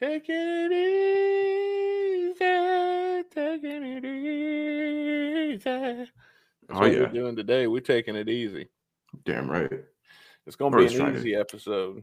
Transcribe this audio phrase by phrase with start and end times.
[0.00, 0.72] Taking it
[2.32, 5.58] easy, taking it easy.
[5.62, 6.10] That's
[6.70, 7.66] Oh what yeah, we're doing today.
[7.66, 8.68] We're taking it easy.
[9.24, 9.70] damn right.
[10.46, 12.02] It's gonna be an to- easy episode.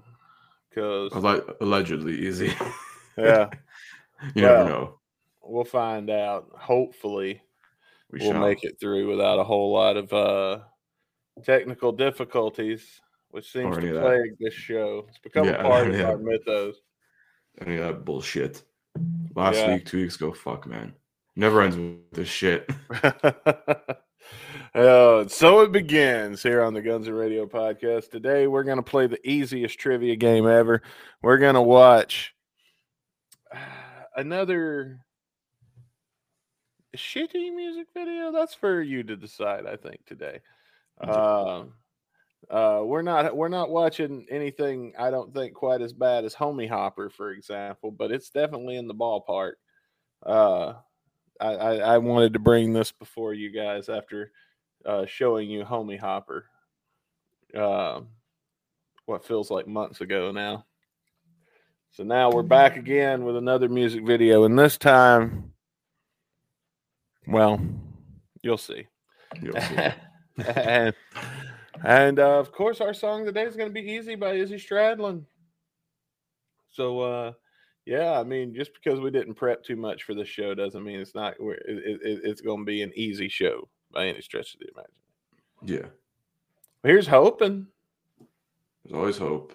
[0.76, 2.54] Cause Alle- allegedly easy.
[3.18, 3.50] yeah,
[4.36, 5.00] you Well, never know.
[5.42, 6.50] we'll find out.
[6.56, 7.42] Hopefully,
[8.12, 8.42] We we'll shall.
[8.42, 10.60] make it through without a whole lot of uh
[11.44, 13.02] technical difficulties,
[13.32, 14.08] which seems any to of that.
[14.08, 15.08] plague this show.
[15.10, 16.76] It's become Yeah, a part of our mythos.
[17.66, 18.64] Any of that bullshit.
[19.36, 19.76] Last Yeah.
[19.76, 20.94] week, two weeks ago, fuck man.
[21.36, 22.70] Never ends with this shit.
[24.76, 28.12] Uh, so it begins here on the Guns and Radio podcast.
[28.12, 30.84] Today, we're going to play the easiest trivia game ever.
[31.22, 32.36] We're going to watch
[34.16, 35.00] another
[36.96, 38.32] shitty music video.
[38.32, 39.66] That's for you to decide.
[39.66, 40.42] I think today.
[41.00, 41.74] Um,
[42.50, 44.94] uh, we're not we're not watching anything.
[44.98, 48.88] I don't think quite as bad as Homie Hopper, for example, but it's definitely in
[48.88, 49.54] the ballpark.
[50.26, 50.74] Uh,
[51.40, 54.32] I, I, I wanted to bring this before you guys after
[54.86, 56.46] uh, showing you Homie Hopper.
[57.56, 58.10] Um,
[59.06, 60.66] what feels like months ago now.
[61.92, 65.54] So now we're back again with another music video, and this time,
[67.26, 67.60] well,
[68.44, 68.88] you'll see.
[69.42, 69.78] You'll see.
[70.56, 70.94] and
[71.84, 75.24] and uh, of course, our song today is going to be "Easy" by Izzy Stradlin.
[76.72, 77.32] So, uh,
[77.86, 81.00] yeah, I mean, just because we didn't prep too much for this show doesn't mean
[81.00, 81.36] it's not.
[81.40, 84.68] we're- It, it, it's going to be an easy show by any stretch of the
[84.74, 85.86] imagination.
[85.86, 85.90] yeah.
[86.84, 87.68] Here's hoping.
[88.86, 89.54] There's always hope.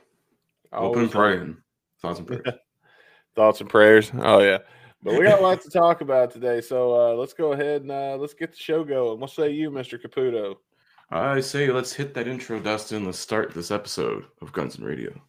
[0.72, 1.56] Hope and praying.
[2.00, 2.58] Thoughts and prayers.
[3.36, 4.10] Thoughts and prayers.
[4.18, 4.58] Oh yeah.
[5.02, 7.90] But we got a lot to talk about today, so uh, let's go ahead and
[7.90, 9.18] uh, let's get the show going.
[9.20, 10.00] What say you, Mr.
[10.00, 10.56] Caputo?
[11.12, 13.04] I say let's hit that intro, Dustin.
[13.04, 15.20] Let's start this episode of Guns and Radio.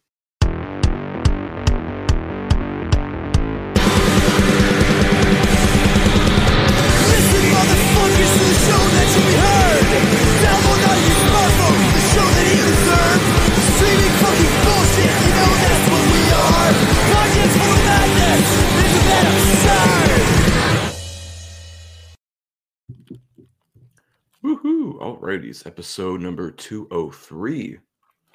[25.04, 27.78] Alrighty, it's episode number 203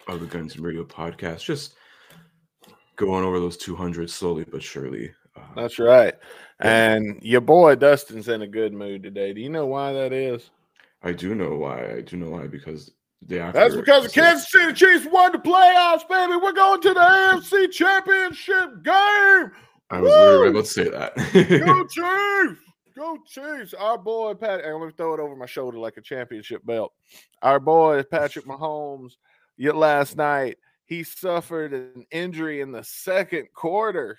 [0.08, 1.44] of the Guns and Radio podcast.
[1.44, 1.74] Just
[2.96, 5.12] going over those 200 slowly but surely.
[5.36, 6.14] Uh, That's right.
[6.60, 9.34] And your boy Dustin's in a good mood today.
[9.34, 10.52] Do you know why that is?
[11.02, 11.92] I do know why.
[11.92, 12.92] I do know why because
[13.26, 16.34] the after That's because the Kansas City Chiefs won the playoffs, baby.
[16.36, 19.52] We're going to the AFC Championship game.
[19.90, 21.16] I was literally about to say that.
[21.66, 22.69] Go Chiefs!
[23.00, 23.74] Go Chiefs!
[23.74, 26.92] Our boy Pat, and let me throw it over my shoulder like a championship belt.
[27.42, 29.14] Our boy Patrick Mahomes,
[29.56, 34.18] yet last night he suffered an injury in the second quarter,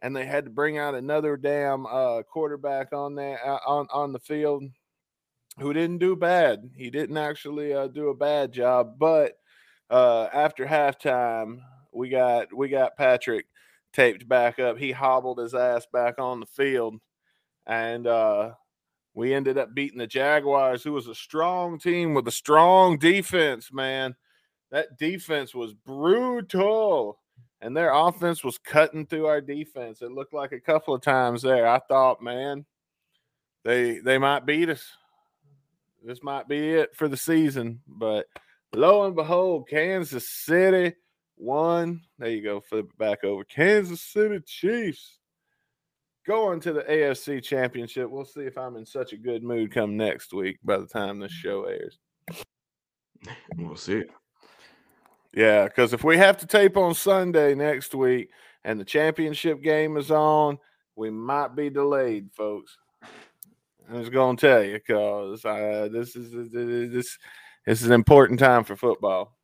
[0.00, 4.12] and they had to bring out another damn uh, quarterback on there uh, on on
[4.12, 4.64] the field
[5.60, 6.72] who didn't do bad.
[6.76, 9.34] He didn't actually uh, do a bad job, but
[9.90, 11.60] uh, after halftime,
[11.92, 13.46] we got we got Patrick
[13.92, 14.76] taped back up.
[14.76, 16.96] He hobbled his ass back on the field,
[17.66, 18.52] and uh,
[19.14, 23.72] we ended up beating the Jaguars, who was a strong team with a strong defense.
[23.72, 24.14] Man,
[24.70, 27.18] that defense was brutal,
[27.60, 30.02] and their offense was cutting through our defense.
[30.02, 31.68] It looked like a couple of times there.
[31.68, 32.64] I thought, man,
[33.64, 34.84] they they might beat us.
[36.04, 38.26] This might be it for the season, but
[38.74, 40.96] lo and behold, Kansas City
[41.36, 42.00] won.
[42.18, 42.60] There you go.
[42.60, 43.44] Flip it back over.
[43.44, 45.18] Kansas City Chiefs
[46.26, 48.10] going to the AFC Championship.
[48.10, 51.18] We'll see if I'm in such a good mood come next week by the time
[51.18, 51.98] this show airs.
[53.56, 54.04] we'll see.
[55.34, 58.30] Yeah, because if we have to tape on Sunday next week
[58.64, 60.58] and the championship game is on,
[60.94, 62.76] we might be delayed, folks.
[63.90, 67.18] I was going to tell you because uh, this is this
[67.66, 69.36] this is an important time for football.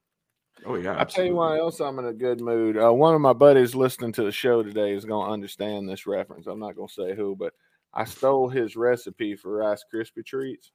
[0.67, 1.61] Oh yeah, I'll tell you why absolutely.
[1.61, 2.77] else I'm in a good mood.
[2.77, 6.07] Uh, one of my buddies listening to the show today is going to understand this
[6.07, 6.47] reference.
[6.47, 7.53] I'm not going to say who, but
[7.95, 10.73] I stole his recipe for Rice Krispie treats,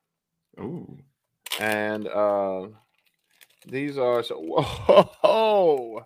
[0.60, 0.98] Ooh.
[1.60, 2.68] and uh,
[3.68, 4.40] these are so.
[5.24, 6.04] Whoa,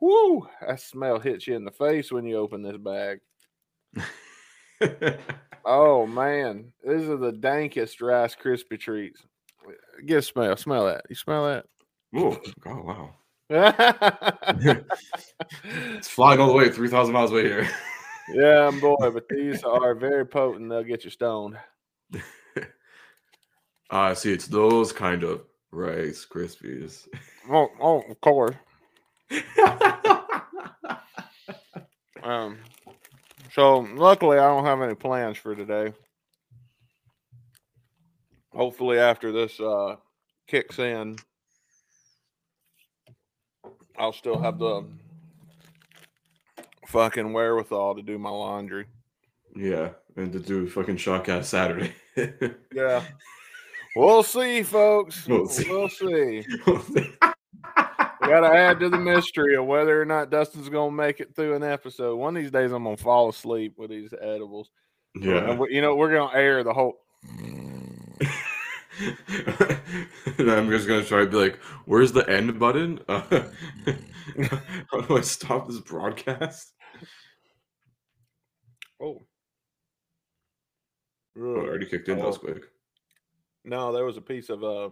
[0.00, 0.48] whoo!
[0.66, 3.20] That smell hits you in the face when you open this bag.
[5.68, 9.20] Oh man, these are the dankest Rice Krispie treats.
[10.06, 10.56] Get a smell.
[10.56, 11.02] Smell that.
[11.08, 11.66] You smell that?
[12.16, 13.14] Oh wow.
[15.96, 17.68] It's flying all the way 3,000 miles away here.
[18.32, 20.68] yeah, boy, but these are very potent.
[20.70, 21.56] They'll get you stoned.
[23.88, 27.06] Ah, see, it's those kind of Rice Krispies.
[27.48, 28.56] Oh, oh, of course.
[32.24, 32.58] Um,
[33.54, 35.92] So luckily, I don't have any plans for today.
[38.52, 39.96] Hopefully, after this uh,
[40.48, 41.16] kicks in,
[43.98, 44.84] I'll still have the
[46.86, 48.86] fucking wherewithal to do my laundry.
[49.54, 51.92] Yeah, and to do fucking Shotcast Saturday.
[52.74, 53.02] Yeah.
[53.94, 55.26] We'll see, folks.
[55.26, 56.42] We'll We'll see.
[56.42, 56.46] see.
[58.22, 61.20] We got to add to the mystery of whether or not Dustin's going to make
[61.20, 62.16] it through an episode.
[62.16, 64.70] One of these days, I'm going to fall asleep with these edibles.
[65.14, 65.56] yeah.
[65.70, 66.94] You know, we're going to air the whole.
[70.38, 73.00] and I'm just gonna try to be like, "Where's the end button?
[73.08, 73.20] Uh,
[74.90, 76.72] how do I stop this broadcast?"
[79.00, 79.26] Oh.
[81.38, 82.16] Oh, it already kicked in.
[82.18, 82.40] That was Oh.
[82.40, 82.62] quick.
[83.64, 84.90] No, there was a piece of uh,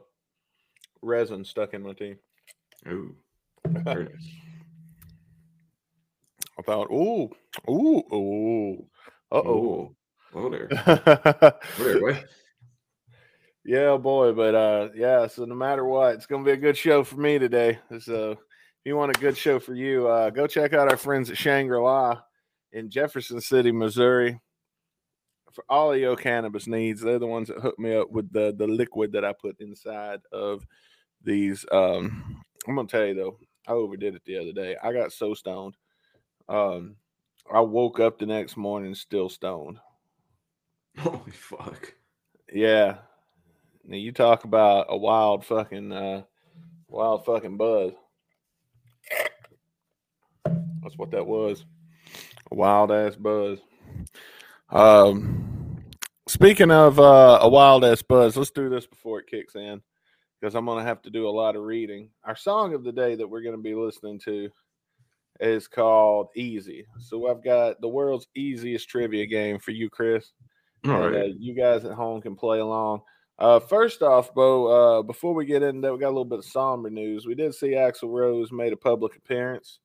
[1.01, 2.19] resin stuck in my teeth.
[2.89, 3.15] Ooh,
[3.65, 4.29] very nice.
[6.59, 7.31] I thought, ooh,
[7.69, 8.87] ooh, ooh.
[9.33, 9.97] Uh oh.
[10.33, 10.69] Hello there.
[10.69, 12.25] Hello there, boy.
[13.65, 14.33] Yeah, boy.
[14.33, 17.17] But uh, yeah, so no matter what, it's going to be a good show for
[17.17, 17.79] me today.
[18.01, 18.39] So if
[18.85, 21.79] you want a good show for you, uh, go check out our friends at Shangri
[21.79, 22.21] La
[22.73, 24.41] in Jefferson City, Missouri.
[25.53, 28.53] For all of your cannabis needs, they're the ones that hook me up with the
[28.59, 30.67] the liquid that I put inside of
[31.23, 31.65] these.
[31.71, 33.39] Um, I'm gonna tell you though,
[33.69, 34.77] I overdid it the other day.
[34.83, 35.77] I got so stoned.
[36.49, 36.97] Um,
[37.53, 39.79] I woke up the next morning still stoned.
[40.99, 41.95] Holy fuck.
[42.53, 42.97] Yeah.
[43.87, 46.23] Now you talk about a wild fucking uh
[46.89, 47.93] wild fucking buzz.
[50.83, 51.65] That's what that was.
[52.51, 53.59] A wild ass buzz.
[54.71, 55.85] Um
[56.27, 59.83] speaking of uh a wild ass buzz, let's do this before it kicks in
[60.41, 62.11] because I'm gonna have to do a lot of reading.
[62.25, 64.49] Our song of the day that we're gonna be listening to
[65.41, 66.87] is called Easy.
[67.01, 70.33] So I've got the world's easiest trivia game for you, Chris.
[70.87, 71.35] All And, uh, right.
[71.39, 73.03] you guys at home can play along.
[73.39, 76.39] Uh, first off, Bo, uh, before we get into that, we got a little bit
[76.39, 77.27] of somber news.
[77.27, 79.81] We did see Axl Rose made a public appearance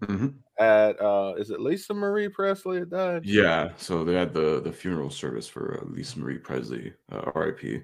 [0.00, 0.34] Mhm.
[0.58, 3.24] at uh, is it Lisa Marie Presley that died?
[3.24, 3.72] Yeah.
[3.76, 7.82] So they had the the funeral service for uh, Lisa Marie Presley, uh, R.I.P.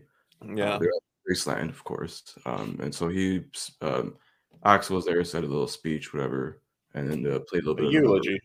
[0.54, 0.74] Yeah.
[0.76, 0.80] Uh,
[1.28, 2.36] Graceland, of course.
[2.46, 3.44] Um, and so he,
[3.82, 4.16] um,
[4.64, 6.62] Axl was there, said a little speech, whatever,
[6.94, 8.40] and then uh, played a little a bit of eulogy.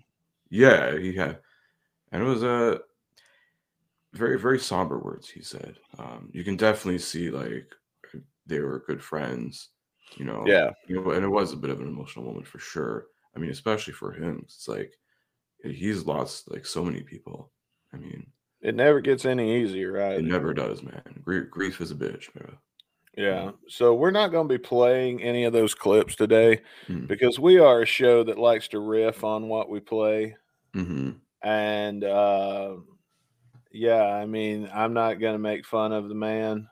[0.50, 1.40] Yeah, he had,
[2.12, 2.82] and it was a
[4.16, 5.30] very very somber words.
[5.30, 7.68] He said, um, you can definitely see like
[8.48, 9.70] they were good friends,
[10.18, 10.44] you know.
[10.46, 10.72] Yeah.
[10.88, 13.08] you know, and it was a bit of an emotional moment for sure.
[13.36, 14.94] I mean, especially for him, it's like
[15.64, 17.52] he's lost like so many people.
[17.94, 18.26] I mean,
[18.62, 20.20] It never gets any easier, right?
[20.20, 21.02] it never does, man.
[21.24, 22.50] Grief, grief is a bitch, bro.
[23.18, 23.52] Yeah.
[23.70, 27.08] So we're not going to be playing any of those clips today Mm.
[27.08, 30.36] because we are a show that likes to riff on what we play.
[30.74, 31.12] hmm
[31.42, 32.76] And uh,
[33.76, 36.68] yeah, I mean, I'm not going to make fun of the man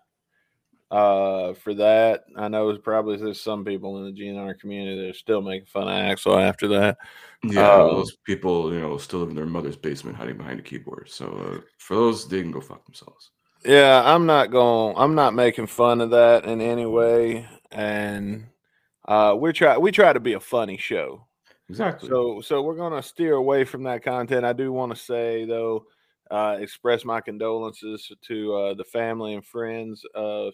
[0.90, 2.24] uh, for that.
[2.38, 5.88] I know probably there's some people in the GNR community that are still making fun
[5.88, 6.98] of Axl after that.
[7.44, 10.64] Yeah, Uh, those people, you know, still live in their mother's basement hiding behind a
[10.64, 11.10] keyboard.
[11.10, 13.32] So uh, for those, they can go fuck themselves.
[13.66, 14.96] Yeah, I'm not going.
[14.98, 18.48] I'm not making fun of that in any way, and
[19.08, 19.78] uh, we try.
[19.78, 21.26] We try to be a funny show.
[21.70, 22.10] Exactly.
[22.10, 24.46] So, so we're gonna steer away from that content.
[24.46, 25.86] I do want to say though,
[26.32, 30.53] uh, express my condolences to uh, the family and friends of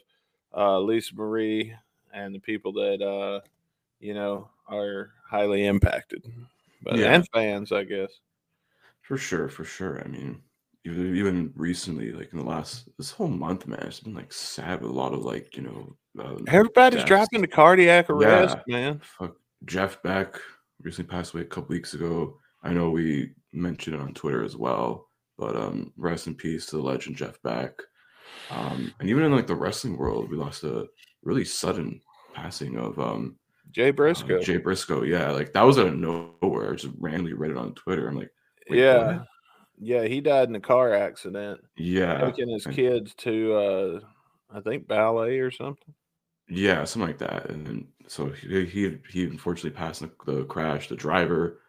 [0.56, 1.74] uh, Lisa Marie
[2.14, 3.42] and the people that uh,
[4.00, 6.26] you know are highly impacted,
[6.84, 7.14] but Yeah.
[7.14, 8.12] and fans, I guess.
[9.02, 10.02] For sure, for sure.
[10.04, 10.42] I mean,
[10.86, 14.82] even even recently, like in the last this whole month, man, it's been like sad
[14.82, 15.96] with a lot of like you know.
[16.24, 17.08] Um, Everybody's deaths.
[17.08, 18.76] dropping to cardiac arrest, Yeah.
[18.92, 19.00] man.
[19.00, 19.36] Fuck,
[19.66, 20.40] Jeff Beck
[20.82, 22.40] recently passed away a couple weeks ago.
[22.64, 25.09] I know we mentioned it on Twitter as well,
[25.40, 27.72] but um, rest in peace to the legend Jeff Beck.
[28.52, 30.88] Um, and even in like the wrestling world, we lost a
[31.24, 32.02] really sudden
[32.34, 33.38] passing of um
[33.72, 34.42] Jay uh, Briscoe.
[34.42, 35.04] Jay Briscoe.
[35.04, 36.72] Yeah, like that was out of nowhere.
[36.72, 38.08] I just randomly read it on Twitter.
[38.08, 38.32] I'm like,
[38.70, 39.28] yeah, what?
[39.80, 40.04] yeah.
[40.06, 44.00] He died in a car accident, yeah, taking his kids to, uh,
[44.54, 45.94] I think, ballet or something.
[46.50, 47.50] Yeah, something like that.
[47.50, 50.90] And so he he, he unfortunately passed the, the crash.
[50.90, 51.62] The driver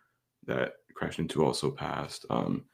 [0.47, 2.25] that crashed into also passed.
[2.31, 2.65] Um,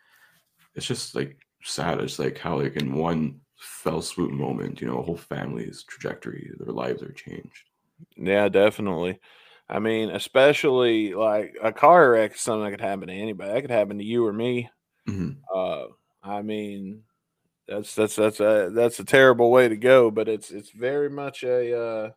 [0.77, 2.01] it's just like sad.
[2.01, 6.51] It's like how like in one fell swoop moment, you know, a whole family's trajectory,
[6.59, 7.71] their lives are changed.
[8.17, 9.19] Yeah, definitely.
[9.69, 13.53] I mean, especially like a car wreck is something that could happen to anybody.
[13.53, 14.71] That could happen to you or me.
[15.09, 15.39] Mhm.
[15.53, 15.87] Uh,
[16.23, 17.03] I mean,
[17.67, 21.43] that's that's that's a that's a terrible way to go, but it's it's very much
[21.43, 21.77] a.
[21.77, 22.11] Uh,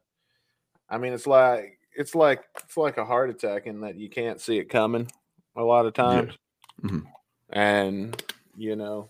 [0.89, 4.41] I mean, it's like it's like it's like a heart attack in that you can't
[4.41, 5.09] see it coming
[5.55, 6.37] a lot of times.
[6.83, 7.05] Mhm.
[7.49, 8.23] and
[8.59, 9.09] you know,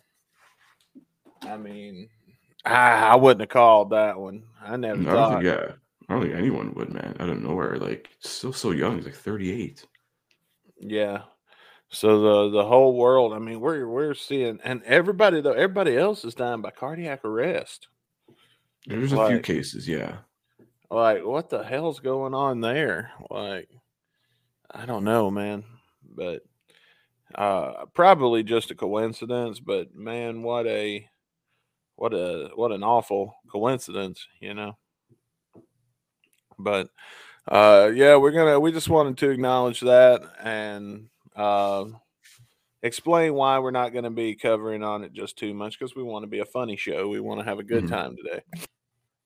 [1.42, 2.08] I mean,
[2.64, 4.44] I, I wouldn't have called that one.
[4.62, 5.32] I never I don't thought.
[5.32, 5.72] think, yeah,
[6.08, 7.16] I don't think anyone would, man.
[7.20, 8.98] Out of nowhere, like still so young.
[8.98, 9.86] He's like 38.
[10.80, 11.24] Yeah.
[11.90, 16.24] So the the whole world, I mean, we're we're seeing, and everybody though, everybody else
[16.24, 17.88] is dying by cardiac arrest.
[18.86, 20.18] There's a few cases, yeah.
[20.92, 23.12] Like, what the hell's going on there?
[23.30, 23.70] Like,
[24.72, 25.64] I don't know, man.
[26.16, 26.44] But
[27.36, 31.08] uh probably just a coincidence, but man, what a
[31.96, 34.78] what a what an awful coincidence, you know.
[36.58, 36.90] But
[37.48, 41.86] uh yeah, we're gonna we just wanted to acknowledge that and uh
[42.84, 46.24] explain why we're not gonna be covering on it just too much because we want
[46.24, 47.08] to be a funny show.
[47.08, 47.90] We want to have a good Mhm.
[47.90, 48.42] time today.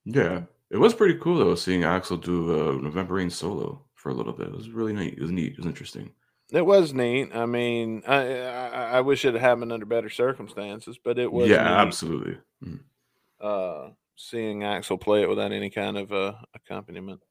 [0.05, 4.13] Yeah, it was pretty cool though seeing Axl do uh, November Rain solo for a
[4.13, 4.48] little bit.
[4.48, 5.13] It was really neat.
[5.13, 5.53] It was neat.
[5.53, 6.12] It was interesting.
[6.52, 7.30] It was neat.
[7.34, 11.48] I mean, I I, I wish it had happened under better circumstances, but it was
[11.50, 12.38] yeah, neat, absolutely.
[12.64, 12.80] Mhm.
[13.42, 17.22] uh, seeing Axl play it without any kind of uh, accompaniment.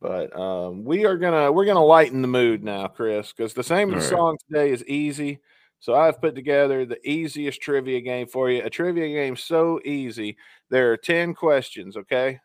[0.00, 3.90] But um, we are gonna we're gonna lighten the mood now, Chris, because the same
[3.90, 4.18] of the All right.
[4.18, 5.40] song today is easy.
[5.80, 8.62] So I've put together the easiest trivia game for you.
[8.62, 10.36] A trivia game so easy.
[10.70, 11.96] There are ten questions.
[11.96, 12.40] Okay.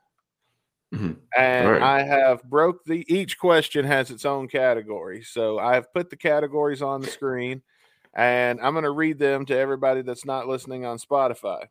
[0.96, 1.18] Mhm.
[1.38, 1.82] and Alright.
[1.82, 5.22] I have broke the each question has its own category.
[5.24, 7.62] So I've put the categories on the screen
[8.14, 11.66] and I'm going to read them to everybody that's not listening on Spotify.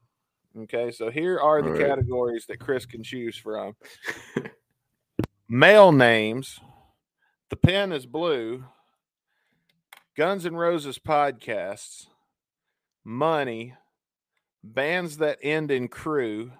[0.56, 3.74] Okay, so here are the categories that Chris can choose from.
[5.48, 6.60] Male names,
[7.50, 8.64] The Pen is Blue,
[10.16, 12.06] Guns N' Roses podcasts,
[13.04, 13.74] Money,
[14.62, 16.52] Bands that End in Crew,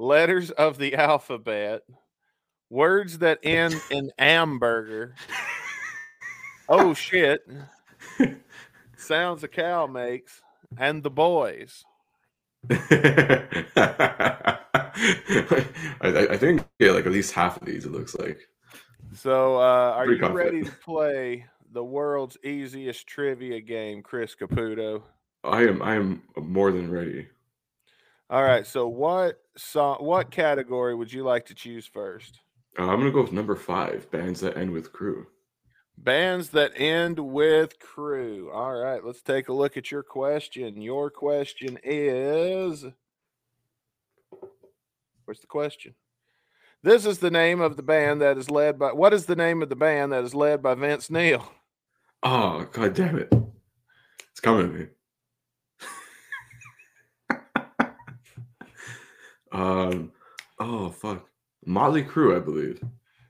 [0.00, 1.82] Letters of the Alphabet,
[2.70, 5.14] Words that End in Hamburger.
[6.70, 7.46] Oh shit.
[8.96, 10.40] Sounds a cow makes,
[10.78, 11.84] and the boys.
[12.70, 12.78] I,
[16.02, 18.38] I think yeah, like at least half of these it looks like.
[19.14, 25.02] So, uh, are Pretty you ready to play the world's easiest trivia game, Chris Caputo?
[25.44, 27.28] I am I am more than ready.
[28.30, 28.64] All right.
[28.64, 32.38] So, what song, what category would you like to choose first?
[32.78, 35.26] Uh, I'm gonna go with number five, bands that end with crew.
[35.98, 38.50] Bands that end with crew.
[38.52, 39.04] All right.
[39.04, 40.80] Let's take a look at your question.
[40.80, 42.86] Your question is
[45.24, 45.94] Where's the question?
[46.82, 48.92] This is the name of the band that is led by.
[48.92, 51.52] What is the name of the band that is led by Vince Neil?
[52.22, 53.32] Oh god damn it.
[54.30, 54.86] It's coming to me.
[59.52, 60.12] Um
[60.58, 61.26] oh fuck.
[61.66, 62.82] Motley Crue, I believe.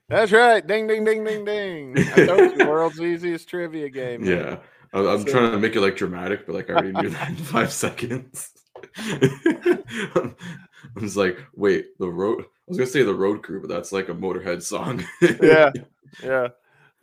[0.07, 0.65] That's right.
[0.65, 1.97] Ding, ding, ding, ding, ding.
[1.97, 4.23] I told you, world's easiest trivia game.
[4.25, 4.29] man.
[4.29, 4.57] Yeah.
[4.93, 7.29] I, I'm So- trying to make it like dramatic, but like I already knew that
[7.29, 8.51] in five seconds.
[8.97, 10.33] I
[10.95, 12.41] was like, wait, the road.
[12.43, 15.03] I was gonna say the road crew, but that's like a Motorhead song.
[15.41, 15.71] Yeah.
[16.23, 16.47] Yeah.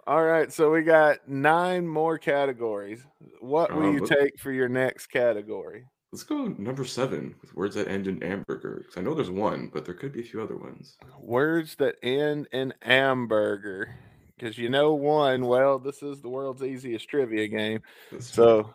[0.07, 0.51] All right.
[0.53, 3.05] So we got nine more categories.
[3.41, 5.85] What will Um, you take for your next category?
[6.13, 8.79] Let's go number seven with words that end in hamburger.
[8.79, 10.97] Because I know there's one, but there could be a few other ones.
[11.21, 13.95] Words that end in hamburger.
[14.37, 17.83] Because you know one, well, this is the world's easiest trivia game.
[18.11, 18.33] That's.
[18.33, 18.75] So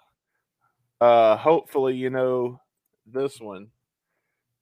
[1.02, 2.62] uh hopefully you know
[3.08, 3.70] this one.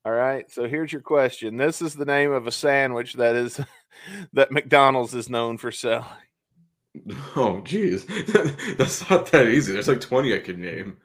[0.05, 0.49] All right.
[0.49, 1.57] So here's your question.
[1.57, 3.59] This is the name of a sandwich that is
[4.33, 6.05] that McDonald's is known for selling.
[7.37, 8.05] Oh, geez,
[8.77, 9.71] that's not that easy.
[9.71, 10.97] There's like 20 I could name.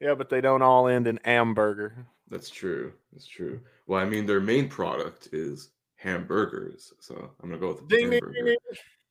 [0.00, 2.06] Yeah, but they don't all end in hamburger.
[2.28, 2.92] That's true.
[3.12, 3.60] That's true.
[3.86, 8.20] Well, I mean, their main product is hamburgers, so I'm gonna go with Ding, ding,
[8.20, 8.56] hamburger.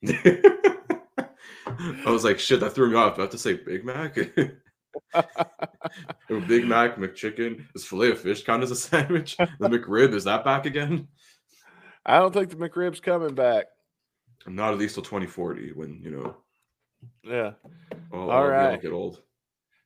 [0.03, 0.41] ding,
[2.05, 3.17] I was like, shit, that threw me off.
[3.17, 4.15] Have to say Big Mac?
[6.47, 7.65] Big Mac, McChicken.
[7.75, 9.35] is filet of fish count as a sandwich?
[9.37, 11.07] The McRib, is that back again?
[12.05, 13.65] I don't think the McRib's coming back.
[14.47, 16.35] Not at least till 2040 when, you know,
[17.23, 17.53] Yeah.
[18.13, 18.79] all, all right.
[18.81, 19.21] get old.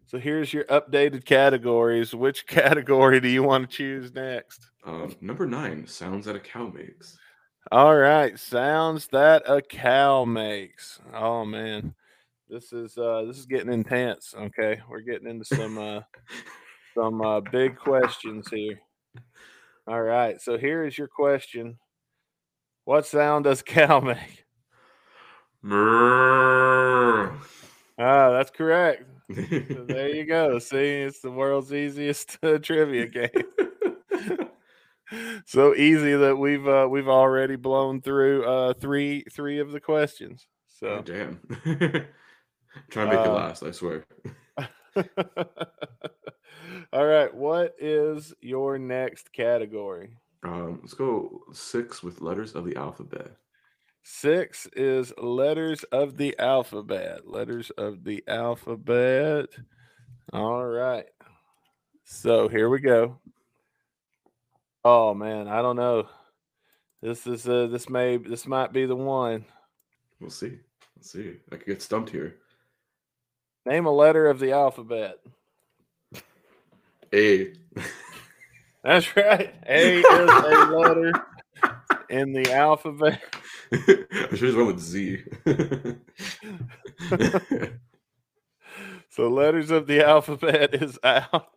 [0.09, 2.15] So here's your updated categories.
[2.15, 4.71] Which category do you want to choose next?
[4.83, 7.15] Um, number nine, sounds that a cow makes.
[7.71, 10.99] All right, sounds that a cow makes.
[11.13, 11.93] Oh man.
[12.47, 14.33] This is uh this is getting intense.
[14.35, 14.81] Okay.
[14.89, 16.01] We're getting into some uh
[16.95, 18.79] some uh big questions here.
[19.87, 20.41] All right.
[20.41, 21.77] So here is your question.
[22.85, 24.43] What sound does cow make?
[25.63, 27.35] Mrrr.
[27.99, 29.03] Ah, that's correct.
[29.33, 30.59] So there you go.
[30.59, 34.49] See, it's the world's easiest uh, trivia game.
[35.45, 40.47] so easy that we've uh, we've already blown through uh, three three of the questions.
[40.67, 41.39] So Oh, damn.
[42.89, 43.63] Try and make it Uh, last.
[43.63, 44.05] I swear.
[46.93, 47.33] All right.
[47.33, 50.17] What is your next category?
[50.43, 53.31] Um, let's go six with letters of the alphabet.
[54.11, 57.29] Six is letters of the alphabet.
[57.29, 59.45] Letters of the alphabet.
[60.33, 61.05] All right.
[62.05, 63.19] So here we go.
[64.83, 66.07] Oh man, I don't know.
[67.03, 69.45] This is uh this may this might be the one.
[70.19, 70.57] We'll see.
[70.97, 71.35] Let's see.
[71.51, 72.37] I could get stumped here.
[73.67, 75.19] Name a letter of the alphabet.
[77.13, 77.53] A.
[78.83, 79.53] That's right.
[79.67, 81.13] A is a letter
[82.09, 83.21] in the alphabet.
[83.71, 85.23] I should have went with Z.
[89.11, 91.47] So letters of the alphabet is out.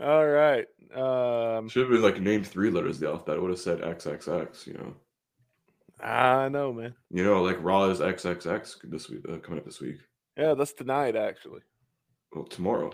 [0.00, 0.66] All right.
[0.94, 3.36] Um should have been like named three letters of the alphabet.
[3.36, 4.66] I would have said XXX.
[4.66, 4.94] You know.
[6.00, 6.94] I know, man.
[7.10, 9.98] You know, like Raw is XXX this week, uh, coming up this week.
[10.36, 11.60] Yeah, that's tonight actually.
[12.34, 12.90] Well, tomorrow.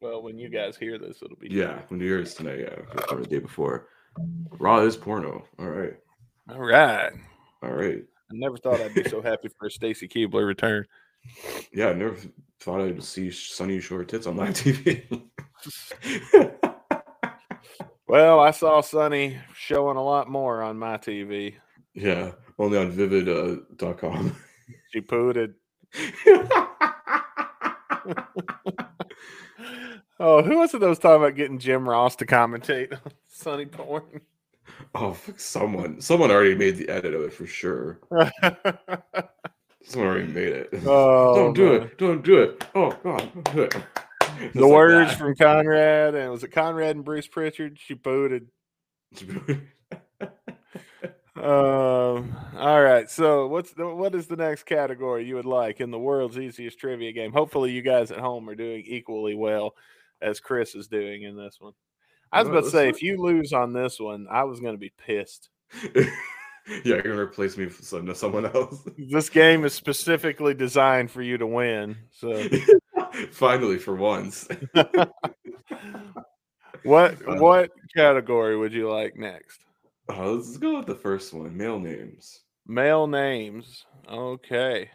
[0.00, 2.60] Well, when you guys hear this, it'll be Yeah, when New Year's tonight.
[2.60, 3.88] Yeah, or the day before.
[4.58, 5.44] Raw is porno.
[5.58, 5.96] All right,
[6.50, 7.12] All right.
[7.62, 8.02] all right.
[8.30, 10.86] I never thought I'd be so happy for a Stacy Keibler return.
[11.72, 12.16] Yeah, I never
[12.60, 15.28] thought I'd see Sunny Short tits on live TV.
[18.06, 21.54] Well, I saw Sunny showing a lot more on my TV.
[21.94, 23.52] yeah, only on Vivid.com.
[23.52, 24.36] Uh, dot com.
[24.92, 25.54] She pooted.
[30.20, 33.66] Oh, who was it that was talking about getting Jim Ross to commentate on Sunny
[33.66, 34.20] porn?
[34.94, 37.98] Oh, fuck, someone, someone already made the edit of it for sure.
[39.84, 40.68] Someone already made it.
[40.86, 41.82] oh, don't do man.
[41.82, 41.98] it.
[41.98, 42.64] Don't do it.
[42.74, 43.72] Oh God, don't do it.
[44.40, 45.18] Just The like words that.
[45.18, 47.78] from Conrad, and was it Conrad and Bruce Prichard?
[47.78, 48.48] She booted.
[51.36, 52.36] Um.
[52.56, 53.10] All right.
[53.10, 56.78] So, what's the what is the next category you would like in the world's easiest
[56.78, 57.32] trivia game?
[57.32, 59.74] Hopefully, you guys at home are doing equally well
[60.22, 61.72] as Chris is doing in this one.
[62.34, 64.78] I was about to say, if you lose on this one, I was going to
[64.78, 65.50] be pissed.
[65.94, 66.04] yeah,
[66.84, 68.86] you're gonna replace me with some, someone else.
[68.98, 71.96] This game is specifically designed for you to win.
[72.10, 72.48] So,
[73.30, 74.48] Finally, for once.
[76.82, 79.60] what Uh, what category would you like next?
[80.08, 81.56] Uh, let's go with the first one.
[81.56, 82.40] Male names.
[82.66, 83.86] Male names.
[84.08, 84.90] Okay.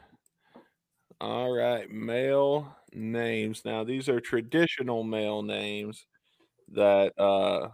[1.22, 1.90] All right.
[1.90, 3.64] Male names.
[3.64, 6.06] Now, these are traditional male names
[6.74, 7.70] that uh,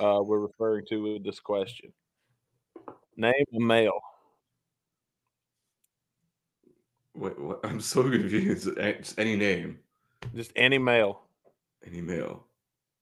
[0.00, 1.92] uh, we're referring to with this question.
[3.16, 4.00] Name a male.
[7.14, 7.60] Wait, what?
[7.64, 8.68] I'm so confused.
[8.76, 9.78] Just any name,
[10.34, 11.22] Just any male.
[11.86, 12.44] any male.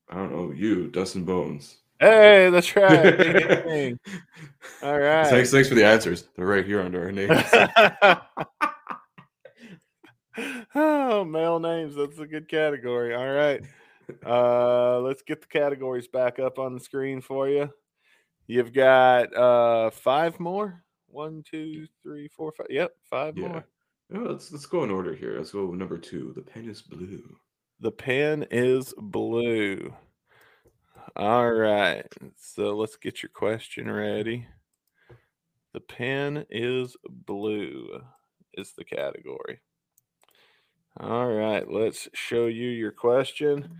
[0.09, 0.53] I don't know.
[0.53, 1.79] You, Dustin Bones.
[1.99, 3.19] Hey, that's right.
[3.19, 3.99] Ding, ding, ding.
[4.83, 5.27] All right.
[5.27, 6.29] Thanks, thanks for the answers.
[6.37, 7.43] They're right here under our names.
[10.75, 11.97] oh, male names.
[11.97, 13.15] That's a good category.
[13.15, 13.63] All right.
[14.25, 17.71] Uh, let's get the categories back up on the screen for you.
[18.47, 20.85] You've got uh five more.
[21.09, 22.67] One, two, three, four, five.
[22.71, 23.49] Yep, five yeah.
[23.49, 23.65] more.
[24.13, 25.37] Yeah, let's let's go in order here.
[25.37, 26.33] Let's go with number two.
[26.37, 27.37] The pen is blue.
[27.81, 29.93] The pen is blue.
[31.17, 32.07] All right.
[32.37, 34.47] So let's get your question ready.
[35.73, 38.01] The pen is blue,
[38.55, 39.61] is the category.
[40.99, 41.71] All right.
[41.71, 43.63] Let's show you your question.
[43.65, 43.73] Mm-hmm.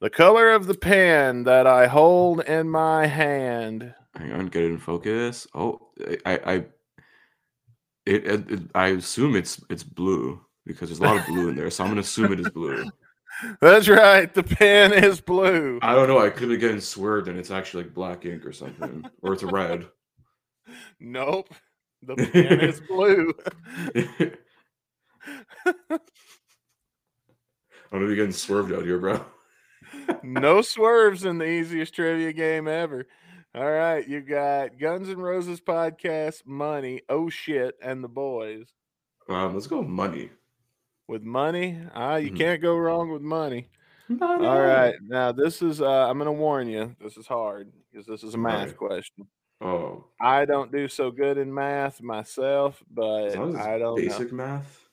[0.00, 3.94] The color of the pen that I hold in my hand.
[4.16, 5.46] Hang on, get it in focus.
[5.54, 6.54] Oh, I, I, I
[8.06, 11.56] it, it, it- I assume it's it's blue because there's a lot of blue in
[11.56, 12.90] there, so I'm gonna assume it is blue.
[13.60, 14.32] That's right.
[14.32, 15.78] The pen is blue.
[15.82, 16.18] I don't know.
[16.18, 19.42] I could be getting swerved, and it's actually like black ink or something, or it's
[19.42, 19.86] red.
[21.00, 21.52] Nope.
[22.02, 23.32] The pen is blue.
[27.92, 29.24] I'm gonna be getting swerved out here, bro.
[30.22, 33.06] no swerves in the easiest trivia game ever.
[33.54, 38.68] All right, you got Guns and Roses podcast, money, oh shit, and the boys.
[39.28, 40.30] Um, let's go money.
[41.08, 42.36] With money, ah, you Mhm.
[42.36, 43.68] can't go wrong with money.
[44.08, 44.46] Money.
[44.46, 48.22] All right, now this is uh I'm gonna warn you, this is hard because this
[48.22, 48.76] is a math Right.
[48.76, 49.26] question.
[49.60, 53.78] Oh, I don't do so good in math myself, but as long as it's I
[53.78, 54.08] don't know.
[54.08, 54.88] basic math.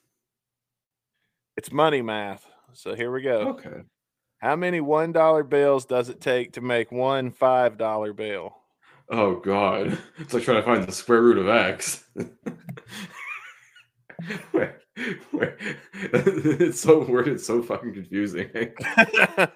[1.56, 2.46] It's money math.
[2.74, 3.48] So here we go.
[3.50, 3.82] Okay.
[4.38, 8.54] How many one dollar bills does it take to make one five dollar bill?
[9.10, 12.04] Oh God, it's like trying to find the square root of x.
[14.52, 14.70] wait,
[15.32, 15.52] wait.
[15.92, 17.28] it's so weird.
[17.28, 18.50] It's so fucking confusing.
[18.76, 19.48] How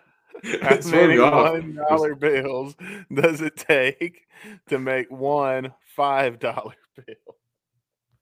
[0.87, 2.75] many one dollar bills
[3.15, 4.23] does it take
[4.69, 7.37] to make one five dollar bill?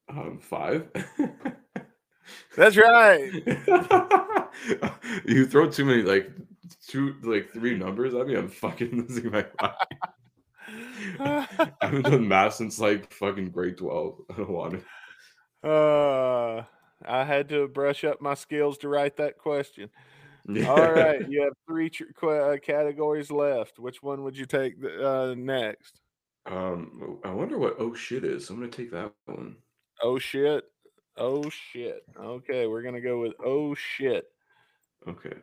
[0.09, 0.89] Um, five.
[2.57, 4.37] That's right.
[5.27, 6.31] you throw too many like
[6.87, 9.75] two like three numbers at me, I'm fucking losing my mind.
[11.19, 14.21] I haven't done math since like fucking grade 12.
[14.31, 14.85] I don't want it.
[15.63, 16.65] Uh,
[17.07, 19.91] I had to brush up my skills to write that question.
[20.49, 20.69] Yeah.
[20.69, 23.79] All right, you have three tr- qu- uh, categories left.
[23.79, 26.01] Which one would you take uh, next?
[26.47, 28.49] Um, I wonder what oh shit is.
[28.49, 29.57] I'm gonna take that one.
[30.03, 30.65] Oh shit!
[31.17, 32.03] Oh shit!
[32.19, 34.25] Okay, we're gonna go with oh shit.
[35.09, 35.37] Okay.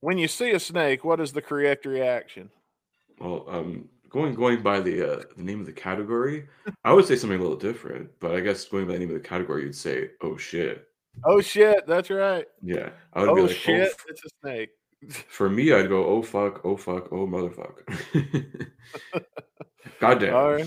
[0.00, 2.50] When you see a snake, what is the correct reaction?
[3.18, 6.48] Well, um, going going by the uh, the name of the category,
[6.84, 8.10] I would say something a little different.
[8.20, 10.86] But I guess going by the name of the category, you'd say oh shit.
[11.24, 11.86] Oh shit!
[11.86, 12.46] That's right.
[12.62, 13.90] Yeah, I would Oh be like shit!
[13.90, 14.70] Oh, It's a snake.
[15.28, 17.80] for me, I'd go oh fuck, oh fuck, oh motherfuck.
[20.00, 20.34] Goddamn.
[20.34, 20.66] All right.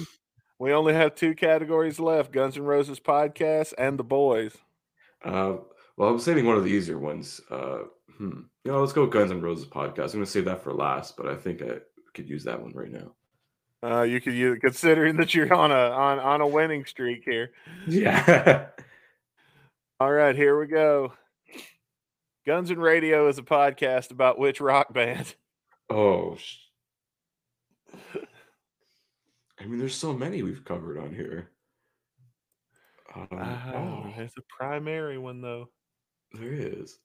[0.58, 4.58] We only have two categories left: Guns N' Roses podcast and the boys.
[5.23, 5.58] Uh,
[5.97, 7.41] well, I'm saving one of the easier ones.
[7.49, 7.79] Uh,
[8.17, 8.41] hmm.
[8.63, 10.08] You know, let's go with Guns N' Roses podcast.
[10.08, 11.79] I'm gonna save that for last, but I think I
[12.13, 13.13] could use that one right now.
[13.82, 17.51] Uh, you could use considering that you're on a on on a winning streak here.
[17.88, 18.67] Yeah.
[20.01, 21.13] All right, here we go.
[22.45, 25.36] Guns and Radio is a podcast about which rock band?
[25.89, 26.36] oh.
[26.38, 26.55] sh-
[29.60, 31.49] I mean, there's so many we've covered on here.
[33.32, 35.69] Um, Oh, there's a primary one though.
[36.34, 36.97] there is.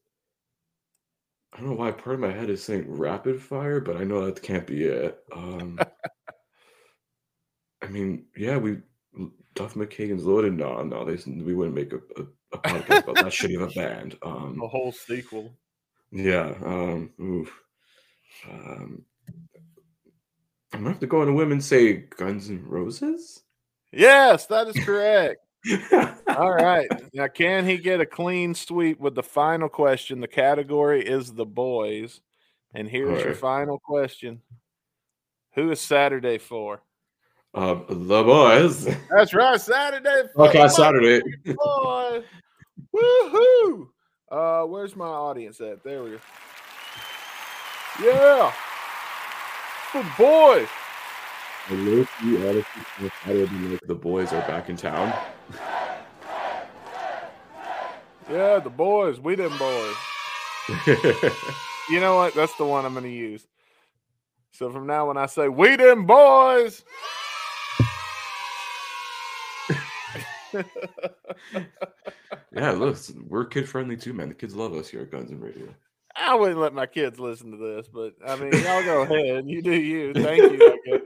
[1.53, 4.25] I don't know why part of my head is saying rapid fire, but I know
[4.27, 5.23] that can't be it.
[5.33, 5.79] Um,
[7.83, 8.79] I mean, yeah, we
[9.55, 10.55] Duff McKagan's loaded.
[10.55, 13.75] No, no, they, we wouldn't make a, a, a podcast about that shitty of a
[13.75, 14.17] band.
[14.23, 15.57] Um, A whole sequel.
[16.11, 16.55] yeah.
[16.65, 17.57] Um, oof.
[18.51, 19.03] Um,
[20.73, 23.43] I'm gonna have to go on a whim and say Guns and Roses.
[23.93, 25.44] Yes, that is correct.
[26.29, 26.89] All right.
[27.13, 30.21] Now, can he get a clean sweep with the final question?
[30.21, 32.21] The category is the boys.
[32.75, 34.43] And here's your final question
[35.55, 36.83] Who is Saturday for?
[37.55, 38.89] Um, the boys.
[39.11, 40.23] That's right, Saturday.
[40.37, 41.23] Okay, Saturday.
[41.45, 42.25] boy.
[42.95, 43.89] Woohoo!
[44.31, 45.85] Uh, where's my audience at?
[45.85, 46.19] There we go.
[48.03, 48.53] Yeah.
[49.93, 50.69] The boys.
[53.87, 55.15] The boys are back in town.
[58.31, 59.21] Yeah, the boys.
[59.21, 59.97] We them boys.
[61.89, 62.35] You know what?
[62.35, 63.47] That's the one I'm going to use.
[64.53, 66.83] So from now, when I say we them boys,
[72.53, 74.29] yeah, look, we're kid friendly too, man.
[74.29, 75.75] The kids love us here at Guns and Radio.
[76.17, 79.45] I wouldn't let my kids listen to this, but I mean, y'all go ahead.
[79.49, 80.15] You do you.
[80.15, 80.79] Thank you.
[80.93, 81.01] I.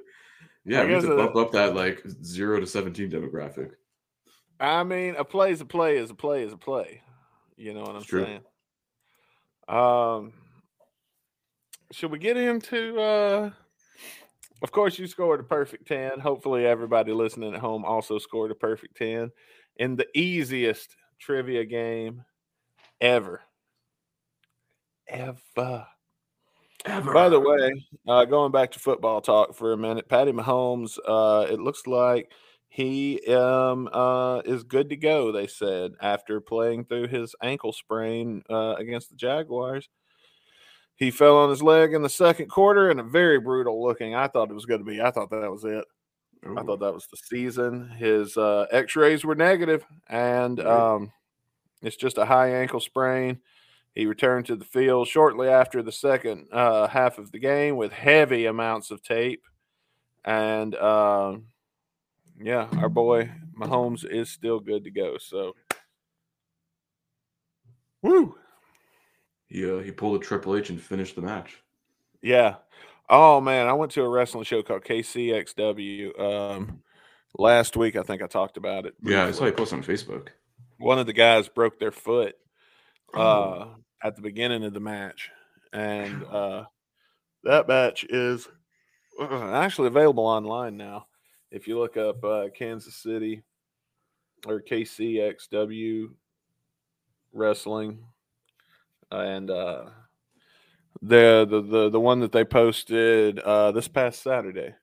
[0.66, 3.70] Yeah, I we need to bump up that like zero to seventeen demographic.
[4.60, 7.00] I mean, a play is a play is a play is a play.
[7.58, 8.24] You know what I'm true.
[8.24, 8.40] saying?
[9.68, 10.32] Um,
[11.90, 12.98] should we get into?
[13.00, 13.50] uh
[14.62, 16.20] Of course, you scored a perfect ten.
[16.20, 19.30] Hopefully, everybody listening at home also scored a perfect ten
[19.76, 22.24] in the easiest trivia game
[23.00, 23.42] ever.
[25.08, 25.86] Ever.
[26.84, 27.12] Ever.
[27.12, 27.72] By the way,
[28.06, 32.30] uh, going back to football talk for a minute, Patty Mahomes, uh, it looks like
[32.68, 35.32] he um, uh, is good to go.
[35.32, 39.88] They said after playing through his ankle sprain uh, against the Jaguars,
[40.96, 44.14] he fell on his leg in the second quarter and a very brutal looking.
[44.14, 45.00] I thought it was going to be.
[45.00, 45.84] I thought that was it.
[46.44, 47.88] I thought that was the season.
[47.88, 51.12] His uh, X-rays were negative, and um,
[51.82, 53.40] it's just a high ankle sprain.
[53.94, 57.92] He returned to the field shortly after the second uh, half of the game with
[57.92, 59.44] heavy amounts of tape,
[60.24, 61.46] and um,
[62.40, 65.16] yeah, our boy Mahomes is still good to go.
[65.18, 65.54] So,
[68.02, 68.34] woo,
[69.48, 71.56] he uh, he pulled a Triple H and finished the match.
[72.22, 72.56] yeah.
[73.10, 76.82] Oh man, I went to a wrestling show called KCXW um,
[77.38, 77.96] last week.
[77.96, 78.94] I think I talked about it.
[79.02, 79.46] Yeah, I saw briefly.
[79.50, 80.28] he posted on Facebook.
[80.78, 82.34] one of the guys broke their foot
[83.14, 83.74] uh Oh.
[84.04, 85.30] at the beginning of the match
[85.72, 86.64] and uh
[87.44, 88.46] that match is
[89.18, 91.06] uh, actually available online now
[91.50, 93.42] if you look up uh kansas city
[94.46, 96.08] or kcxw
[97.32, 97.98] wrestling
[99.10, 99.84] and uh
[101.02, 104.74] the the the, the one that they posted uh this past saturday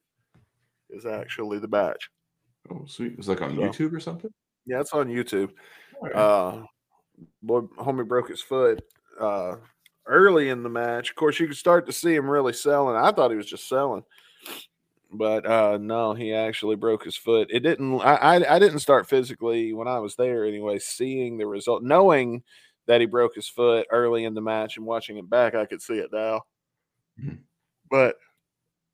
[0.92, 2.10] is actually the batch.
[2.72, 3.14] Oh, sweet.
[3.14, 4.32] It was like on So- YouTube or something.
[4.66, 5.52] yeah it's on youtube
[5.98, 6.16] Alright.
[6.16, 6.64] uh
[7.44, 8.82] boy homie broke his foot
[9.20, 9.56] uh
[10.08, 13.12] early in the match of course you could start to see him really selling i
[13.12, 14.04] thought he was just selling
[15.18, 17.50] but uh no, he actually broke his foot.
[17.52, 18.02] It didn't.
[18.02, 20.80] I, I I didn't start physically when I was there anyway.
[20.80, 22.44] Seeing the result, knowing
[22.88, 25.82] that he broke his foot early in the match, and watching it back, I could
[25.82, 26.42] see it now.
[27.20, 27.40] Mhm.
[27.90, 28.18] But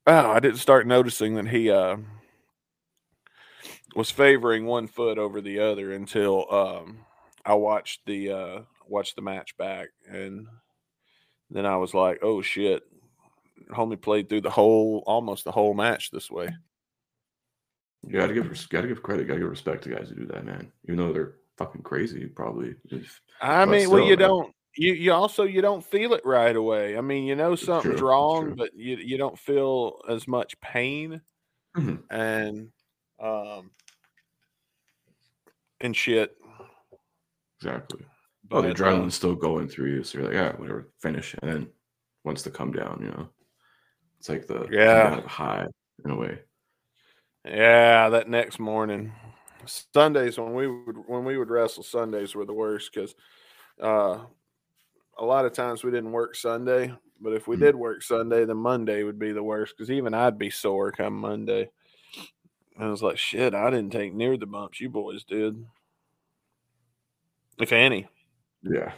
[0.06, 1.98] oh, I didn't start noticing that he uh
[3.94, 7.04] was favoring one foot over the other until um
[7.44, 10.46] I watched the uh watched the match back and
[11.50, 12.82] then I was like, oh shit.
[13.68, 16.54] Homie played through the whole almost the whole match this way.
[18.06, 20.72] You gotta give gotta give credit, gotta give respect to guys who do that, man.
[20.84, 22.74] Even though they're fucking crazy, probably.
[22.86, 24.28] Just- I But mean, well, you man.
[24.28, 26.96] don't you you also you don't feel it right away.
[26.96, 31.20] I mean, you know something's true, wrong, but you you don't feel as much pain
[31.76, 32.02] Mhm.
[32.10, 32.72] and
[33.20, 33.70] um
[35.80, 36.36] and shit.
[37.58, 38.04] Exactly.
[38.50, 41.34] Oh, the But, uh, adrenaline's still going through you, so you're like, yeah, whatever, finish.
[41.42, 41.72] And then
[42.24, 43.28] once to come down, you know,
[44.22, 45.16] it's like the Yeah.
[45.16, 45.66] down high
[46.04, 46.38] in a way.
[47.44, 49.12] Yeah, that next morning,
[49.66, 53.16] Sundays when we would when we would wrestle, Sundays were the worst because
[53.80, 54.20] uh,
[55.18, 56.94] a lot of times we didn't work Sunday.
[57.20, 57.60] But if we Mhm.
[57.60, 61.14] did work Sunday, then Monday would be the worst because even I'd be sore come
[61.14, 61.68] Monday.
[62.78, 65.66] I was like, shit, I didn't take near the bumps you boys did,
[67.58, 68.08] if any.
[68.62, 68.92] Yeah.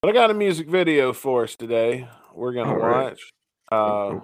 [0.00, 2.08] But I got a music video for us today.
[2.34, 3.16] We're gonna All right.
[3.70, 4.20] Uh,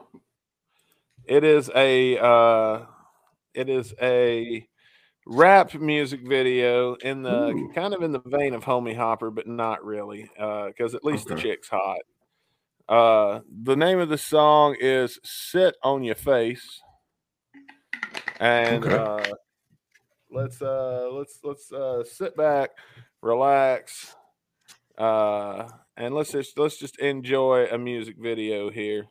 [1.25, 2.87] It is a uh
[3.53, 4.67] it is a
[5.27, 7.73] rap music video in the Ooh.
[7.75, 11.35] kind of in the vein of Homie Hopper, but not really, because at least the
[11.35, 11.99] chick's hot.
[12.89, 16.81] Uh, the name of the song is "Sit on Your Face,"
[18.39, 18.95] and Okay.
[18.95, 19.35] uh,
[20.31, 22.71] let's uh, let's let's uh, sit back,
[23.21, 24.15] relax,
[24.97, 29.07] uh, and let's just let's just enjoy a music video here.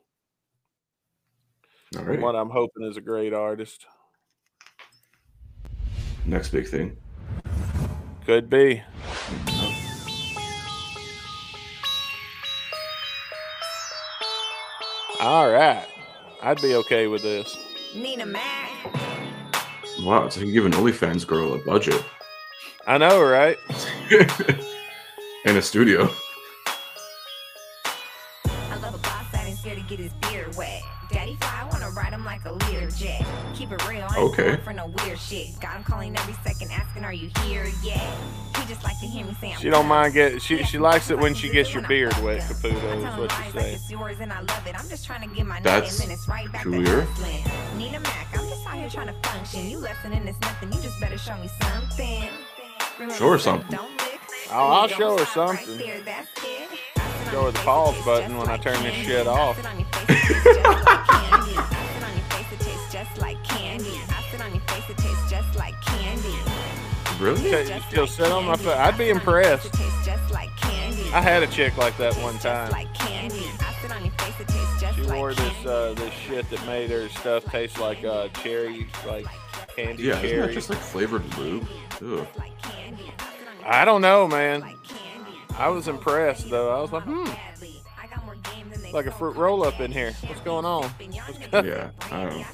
[1.98, 2.20] All right.
[2.20, 3.86] What I'm hoping is a great artist.
[6.26, 6.98] Next big thing.
[8.26, 8.82] Could be.
[15.22, 15.86] All right.
[16.42, 17.56] I'd be okay with this.
[17.96, 18.72] Nina Mac.
[20.02, 22.04] Wow, it's like you're giving OnlyFans girl a budget
[22.88, 23.58] I know, right?
[25.46, 26.08] in a studio.
[28.46, 30.84] I love a boss that ain't scared to get his beard wet.
[31.10, 31.55] Daddy fly, wanna
[31.96, 33.26] ride him like a Lear jet.
[33.54, 34.58] Keep it real, I ain't Okay.
[34.64, 35.60] for no weird shit.
[35.60, 38.02] Got him calling every second, asking, Are you here yet?
[38.58, 41.10] He just like to hear me say I'm She don't mind get she she likes
[41.12, 42.42] it when she gets your beard wet.
[42.42, 43.74] Caputo, is what lies you like say.
[43.74, 44.76] it's yours and I love it.
[44.80, 47.02] I'm just trying to get my That's nine minutes right back to peculiar.
[47.02, 47.78] hustling.
[47.78, 49.70] Nina Mac, I'm just out here trying to function.
[49.70, 50.72] You listening is nothing.
[50.74, 52.30] You just better show me something.
[52.98, 53.70] Remember oh, Show her something.
[53.72, 54.20] don't lick?
[54.52, 55.78] Oh, I'll show her something.
[55.78, 56.28] there, that's.
[57.32, 59.58] Show her the pause button when I turn this shit off.
[67.20, 67.54] Really?
[67.54, 68.78] Okay, she'll sit on my foot.
[68.78, 69.74] I'd be impressed.
[71.14, 72.74] I had a chick like that one time.
[74.96, 79.26] She wore this uh, this shit that made her stuff taste like uh, cherry, like
[79.76, 81.68] candy Yeah, isn't that just like flavored lube?
[82.02, 82.28] Ugh.
[83.66, 84.64] I don't know, man.
[85.58, 86.78] I was impressed though.
[86.78, 87.26] I was like, hmm,
[88.94, 90.14] like a fruit roll up in here.
[90.28, 90.84] What's going on?
[90.84, 92.46] What's Yeah, I don't know.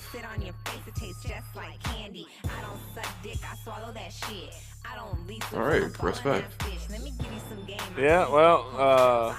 [5.54, 6.64] All right, respect.
[7.98, 9.36] Yeah, well, uh,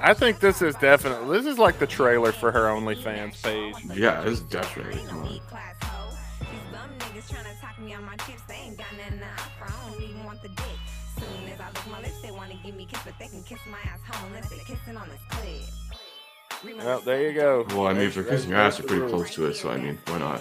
[0.00, 3.74] I think this is definitely this is like the trailer for her OnlyFans page.
[3.96, 5.00] Yeah, it's definitely.
[5.06, 5.40] Come on.
[16.78, 17.66] Well, there you go.
[17.70, 19.70] Well, I mean, if they're kissing your ass, that's they're pretty close to it, so
[19.70, 20.40] I mean, why not?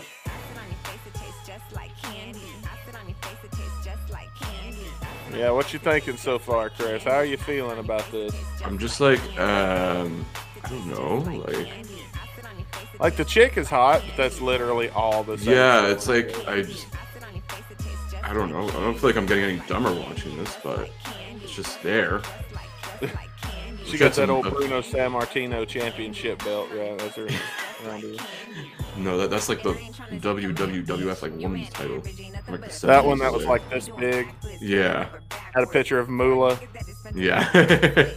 [5.33, 7.03] Yeah, what you thinking so far, Chris?
[7.03, 8.35] How are you feeling about this?
[8.63, 10.25] I'm just like, um,
[10.63, 11.17] I don't know,
[11.47, 11.67] like,
[12.99, 15.53] Like the chick is hot, but that's literally all the same.
[15.55, 16.87] yeah, it's like I just,
[18.23, 18.67] I don't know.
[18.67, 20.89] I don't feel like I'm getting any dumber watching this, but
[21.43, 22.21] it's just there.
[23.91, 26.97] She got that old Bruno Sammartino championship belt, right?
[26.97, 27.27] That's her.
[28.97, 32.03] No, that, that's like the WWF like women's title.
[32.47, 34.27] Like That one that was like this big.
[34.59, 35.07] Yeah,
[35.53, 36.59] Had a picture of Moolah.
[37.15, 37.49] yeah.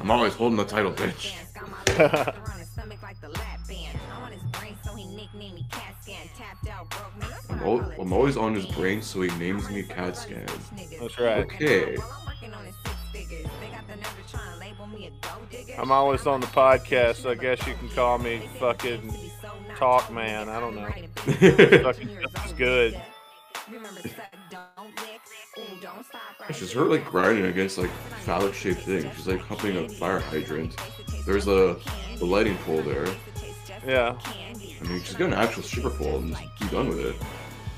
[0.00, 1.32] I'm always holding the title, bitch.
[7.50, 10.46] I'm, al- I'm always on his brain, so he names me CAT scan.
[11.00, 11.38] That's right.
[11.44, 11.96] Okay.
[15.78, 19.12] I'm always on the podcast, so I guess you can call me fucking
[19.76, 20.48] talk man.
[20.48, 20.88] I don't know.
[21.82, 23.00] Fucking just as good.
[26.48, 27.90] It's just her like grinding against like
[28.24, 29.06] phallic shaped things.
[29.16, 30.76] She's like humping a fire hydrant.
[31.26, 31.76] There's a,
[32.20, 33.06] a lighting pole there.
[33.86, 34.16] Yeah,
[34.80, 37.16] I mean, she's got an actual stripper pole and just be done with it.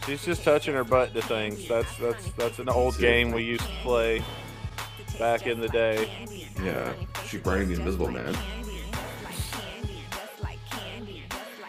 [0.07, 1.67] she's just touching her butt to things.
[1.69, 3.03] That's that's that's an old See.
[3.03, 4.23] game we used to play
[5.19, 6.09] back in the day.
[6.63, 6.93] Yeah,
[7.27, 8.35] she's grinding the Invisible Man.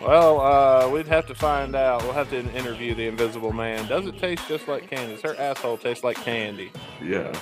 [0.01, 2.03] Well, uh, we'd have to find out.
[2.03, 3.87] We'll have to interview the Invisible Man.
[3.87, 5.13] Does it taste just like candy?
[5.15, 6.71] Does her asshole taste like candy?
[7.03, 7.33] Yeah,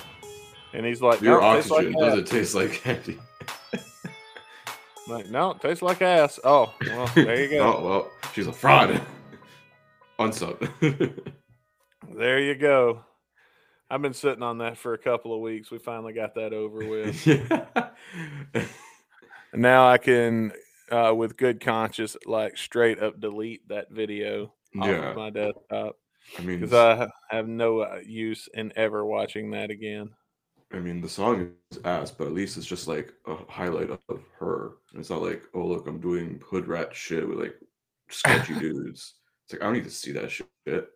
[0.72, 3.18] And he's like, your no, it like does it taste like candy?
[5.06, 6.40] Like, no, it tastes like ass.
[6.44, 7.74] Oh, well, there you go.
[7.76, 9.00] oh well, she's a fraud.
[10.18, 10.70] Unsub.
[12.16, 13.00] There you go.
[13.90, 15.70] I've been sitting on that for a couple of weeks.
[15.70, 17.26] We finally got that over with.
[17.26, 17.88] yeah.
[19.52, 20.52] Now I can,
[20.90, 25.10] uh, with good conscience, like straight up delete that video off Yeah.
[25.10, 25.96] of my desktop
[26.38, 30.10] I mean, because I have no uh, use in ever watching that again.
[30.72, 34.24] I mean, the song is ass, but at least it's just like a highlight of
[34.40, 34.72] her.
[34.94, 37.54] It's not like, oh look, I'm doing hood rat shit with like
[38.10, 39.14] sketchy dudes.
[39.44, 40.88] It's like I don't need to see that shit.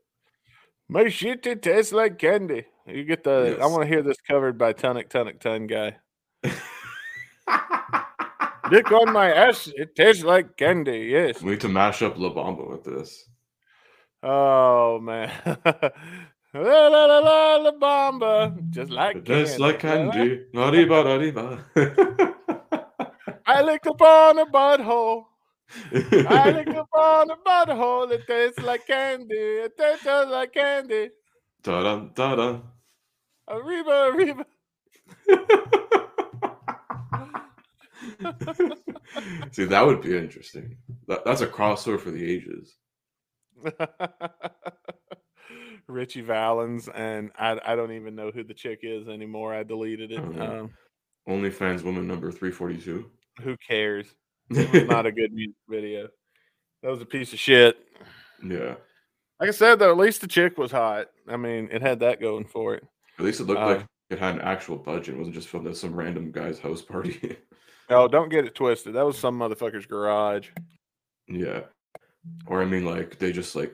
[0.88, 2.64] My shit, it tastes like candy.
[2.86, 3.58] You get the.
[3.60, 5.96] I want to hear this covered by Tunak Tunak Tun guy.
[8.70, 9.70] Look on my ass.
[9.74, 11.08] It tastes like candy.
[11.10, 11.42] Yes.
[11.42, 13.28] we need to mash up La Bamba with this.
[14.22, 15.30] Oh man.
[16.54, 18.56] la la la la la bomba.
[18.70, 19.62] Just like tastes candy.
[19.62, 20.44] like candy.
[20.54, 21.64] Arriba, arriba.
[23.46, 25.24] I licked upon a butthole.
[25.92, 28.10] I like licked upon a butthole.
[28.10, 29.34] It tastes like candy.
[29.34, 31.10] It tastes like candy.
[31.62, 32.62] Da-dum, da-dum.
[33.48, 34.46] Arriba, arriba.
[39.52, 40.76] See, that would be interesting.
[41.06, 42.76] That, that's a crossover for the ages.
[45.88, 49.54] Ritchie Valens, and I, I don't even know who the chick is anymore.
[49.54, 50.20] I deleted it.
[50.20, 50.60] Oh.
[50.60, 50.70] Um,
[51.28, 53.10] OnlyFans woman number 342.
[53.42, 54.14] who cares?
[54.50, 56.08] Not a good music video.
[56.82, 57.76] That was a piece of shit.
[58.42, 58.74] yeah.
[59.40, 61.06] Like I said, though, at least the chick was hot.
[61.28, 62.84] I mean, it had that going for it.
[63.18, 65.14] At least it looked Uh, like it had an actual budget.
[65.14, 67.36] It wasn't just filmed at some random guy's house party.
[67.90, 68.92] Oh, don't get it twisted.
[68.94, 70.48] That was some motherfucker's garage.
[71.26, 71.60] yeah.
[72.46, 73.72] Or I mean like they just like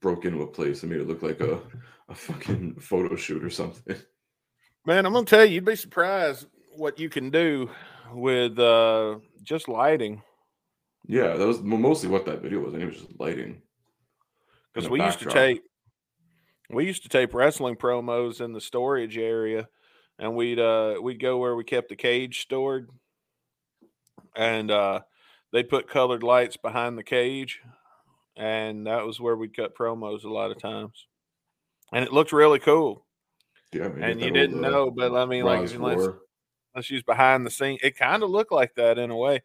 [0.00, 1.60] broke into a place and made it look like a,
[2.08, 3.96] a fucking photo shoot or something.
[4.86, 7.68] Man, I'm gonna tell you, you'd be surprised what you can do
[8.12, 10.22] with uh just lighting.
[11.06, 12.74] Yeah, that was mostly what that video was.
[12.74, 13.62] And it was just lighting.
[14.72, 15.44] Because we used to backdrop.
[15.44, 15.62] tape
[16.70, 19.68] we used to tape wrestling promos in the storage area
[20.18, 22.88] and we'd uh we'd go where we kept the cage stored
[24.36, 25.00] and uh
[25.52, 27.60] they'd put colored lights behind the cage
[28.36, 31.06] and that was where we'd cut promos a lot of times.
[31.92, 33.04] And it looked really cool.
[33.72, 35.68] Yeah, man, And you didn't old, know, but I mean like
[36.74, 39.42] unless, you was behind the scene, it kind of looked like that in a way.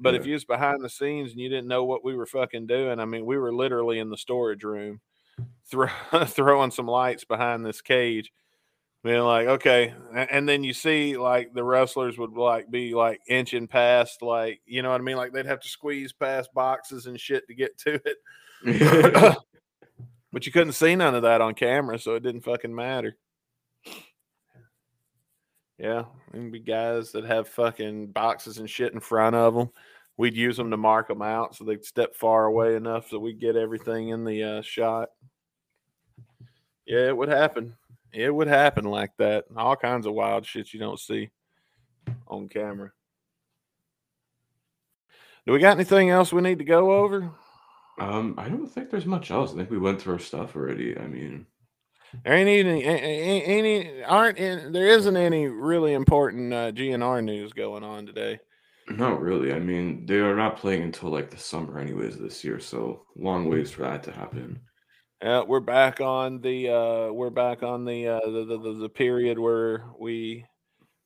[0.00, 2.66] But if you was behind the scenes and you didn't know what we were fucking
[2.66, 5.00] doing, I mean, we were literally in the storage room,
[5.70, 5.88] throw,
[6.26, 8.32] throwing some lights behind this cage,
[9.04, 9.92] being like, okay.
[10.14, 14.82] And then you see like the wrestlers would like be like inching past, like you
[14.82, 17.76] know what I mean, like they'd have to squeeze past boxes and shit to get
[17.78, 18.16] to it.
[20.32, 23.16] but you couldn't see none of that on camera, so it didn't fucking matter.
[25.80, 29.70] Yeah, there'd be guys that have fucking boxes and shit in front of them.
[30.18, 33.40] We'd use them to mark them out so they'd step far away enough so we'd
[33.40, 35.08] get everything in the uh, shot.
[36.86, 37.76] Yeah, it would happen.
[38.12, 39.46] It would happen like that.
[39.56, 41.30] All kinds of wild shit you don't see
[42.28, 42.92] on camera.
[45.46, 47.30] Do we got anything else we need to go over?
[47.98, 49.52] um, I don't think there's much else.
[49.52, 50.98] I think we went through our stuff already.
[50.98, 51.46] I mean,
[52.24, 57.84] There ain't any, any aren't in, there isn't any really important uh, GNR news going
[57.84, 58.40] on today.
[58.88, 59.52] not really.
[59.52, 62.58] I mean, they are not playing until like the summer, anyways, this year.
[62.58, 64.60] So long ways for that to happen.
[65.22, 68.88] Uh, we're back on the uh, we're back on the, uh, the, the the the
[68.88, 70.46] period where we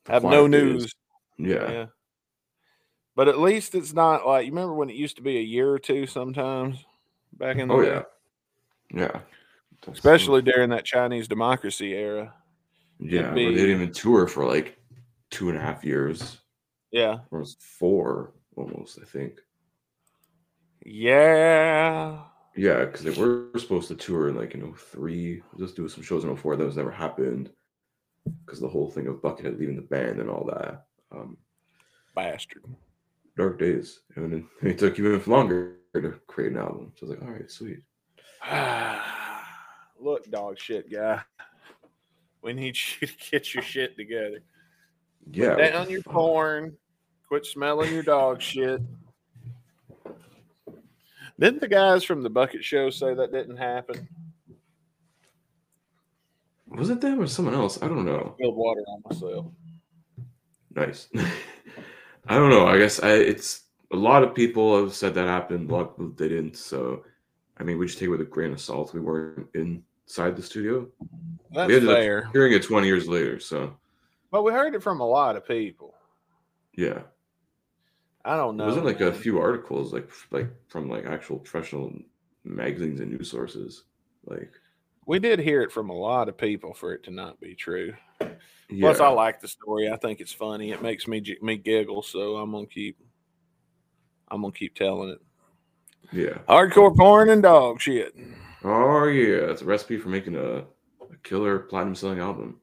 [0.07, 0.93] have no news.
[1.37, 1.71] Yeah.
[1.71, 1.87] Yeah,
[3.17, 5.69] but at least it's not like you remember when it used to be a year
[5.69, 6.85] or two sometimes
[7.33, 7.89] back in the Oh day?
[7.89, 8.03] yeah.
[8.93, 9.21] Yeah.
[9.87, 12.35] That's- especially during that Chinese democracy era.
[12.99, 14.79] yeah, be- they didn't even tour for like
[15.31, 16.39] two and a half years.
[16.91, 19.41] Yeah, Or it was four almost, I think.
[20.85, 22.23] yeah.
[22.57, 26.23] Yeah, because they were supposed to tour in like in 03, just do some shows
[26.23, 26.55] in 04.
[26.57, 27.51] That was never happened
[28.45, 30.85] because the whole thing of Buckethead leaving the band and all that.
[31.11, 31.37] Um,
[32.15, 32.63] Bastard.
[33.37, 36.93] Dark Days, and it, it took even longer to create an album.
[36.97, 37.81] So I was like, all right, sweet.
[40.05, 41.23] Look, dog shit guy.
[42.43, 44.41] We need you to get your shit together.
[45.33, 45.55] Yeah.
[45.55, 46.77] Put down your porn.
[47.27, 48.83] Quit smelling your dog shit.
[51.41, 54.07] Didn't the guys from the Bucket Show say that didn't happen?
[56.69, 57.83] Was it them or someone else?
[57.83, 58.35] I don't know.
[58.37, 59.47] Spilled water on myself.
[60.75, 61.09] Nice.
[62.27, 62.67] I don't know.
[62.67, 65.71] I guess I, it's a lot of people have said that happened.
[65.71, 66.59] A lot of people didn't.
[66.59, 67.05] So,
[67.57, 68.93] I mean, we just take it with a grain of salt.
[68.93, 69.49] We weren't
[70.07, 70.87] inside the studio.
[71.53, 72.27] That's we ended fair.
[72.27, 73.39] up hearing it 20 years later.
[73.41, 73.77] So,
[74.31, 75.95] But we heard it from a lot of people.
[76.77, 77.03] yeah.
[78.27, 78.65] I don't know.
[78.65, 81.93] It wasn't like a few articles, like like from like actual professional
[82.43, 83.85] magazines and news sources.
[84.25, 84.51] Like,
[85.07, 87.93] We did hear it from a lot of people for it to not be true.
[88.23, 88.29] yeah,
[88.81, 89.91] Plus, I like the story.
[89.93, 90.71] I think it's funny.
[90.73, 92.03] It makes me me giggle.
[92.03, 92.97] So I'm gonna keep.
[94.31, 95.21] I'm gonna keep telling it.
[96.11, 96.39] yeah.
[96.49, 98.17] Hardcore porn and dog shit.
[98.65, 102.59] Oh yeah, it's a recipe for making a, a killer platinum selling album.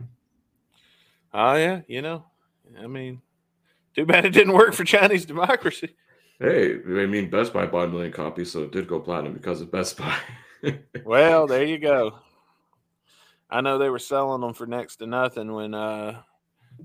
[1.34, 2.26] Oh yeah, you know.
[2.82, 3.22] I mean,
[3.96, 5.96] too bad it didn't work for Chinese democracy.
[6.40, 9.62] Hey, I mean, Best Buy bought a million copies, so it did go platinum because
[9.62, 10.18] of Best Buy.
[11.04, 12.20] Well, there you go.
[13.50, 16.22] I know they were selling them for next to nothing when uh,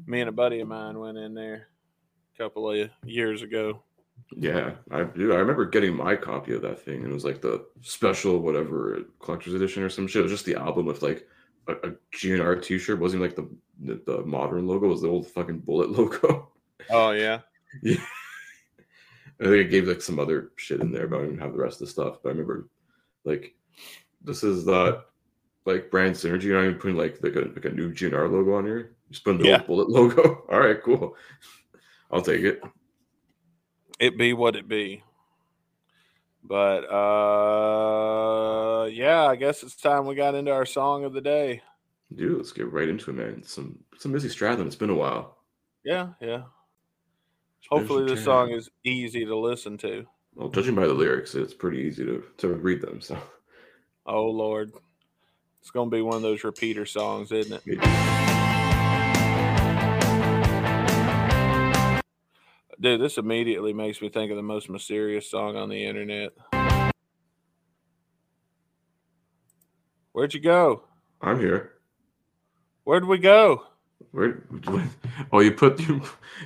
[0.07, 1.69] me and a buddy of mine went in there
[2.35, 3.83] a couple of years ago.
[4.37, 5.33] Yeah, I do.
[5.33, 9.03] I remember getting my copy of that thing, and it was like the special whatever
[9.21, 10.21] collector's edition or some shit.
[10.21, 11.27] It was just the album with like
[11.69, 12.99] a, a GNR T-shirt.
[12.99, 13.49] It wasn't even like
[14.07, 14.87] the, the modern logo.
[14.87, 16.51] It was the old fucking bullet logo.
[16.91, 17.41] Oh yeah,
[17.83, 18.01] yeah.
[19.41, 21.59] I think it gave like some other shit in there, but I even have the
[21.59, 22.19] rest of the stuff.
[22.23, 22.69] But I remember,
[23.25, 23.55] like,
[24.23, 25.05] this is the
[25.67, 26.45] like brand synergy.
[26.45, 28.79] You're not even putting like like a, like a new GNR logo on here.
[28.79, 29.59] You Just putting the Yeah.
[29.59, 30.45] old bullet logo.
[30.51, 31.17] All right, cool.
[32.11, 32.63] I'll take it.
[33.99, 35.03] It be what it be.
[36.45, 41.63] But uh, yeah, I guess it's time we got into our song of the day.
[42.15, 43.43] Dude, let's get right into it, man.
[43.43, 44.67] Some some Izzy Stradlin.
[44.67, 45.39] It's been a while.
[45.85, 46.43] Yeah, yeah.
[47.59, 50.07] It's Hopefully, this song is easy to listen to.
[50.37, 53.01] Well, judging by the lyrics, it's pretty easy to to read them.
[53.01, 53.19] So
[54.07, 54.71] Oh Lord,
[55.61, 57.63] it's gonna be one of those repeater songs, isn't it?
[57.67, 58.26] it-
[62.79, 66.33] Dude, this immediately makes me think of the most mysterious song on the internet.
[70.13, 70.85] Where'd you go?
[71.21, 71.73] I'm here.
[72.85, 73.65] Where'd we go?
[74.13, 74.43] Where?
[75.33, 76.03] Oh, you put you,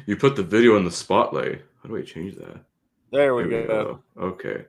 [0.07, 1.63] you put the video in the spotlight.
[1.83, 2.65] How do I change that?
[3.13, 4.01] There we There go.
[4.19, 4.65] Okay.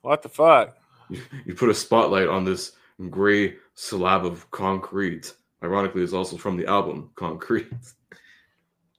[0.00, 0.76] What the fuck?
[1.10, 2.72] You, you put a spotlight on this
[3.10, 5.34] gray slab of concrete.
[5.62, 7.72] Ironically, it's also from the album Concrete.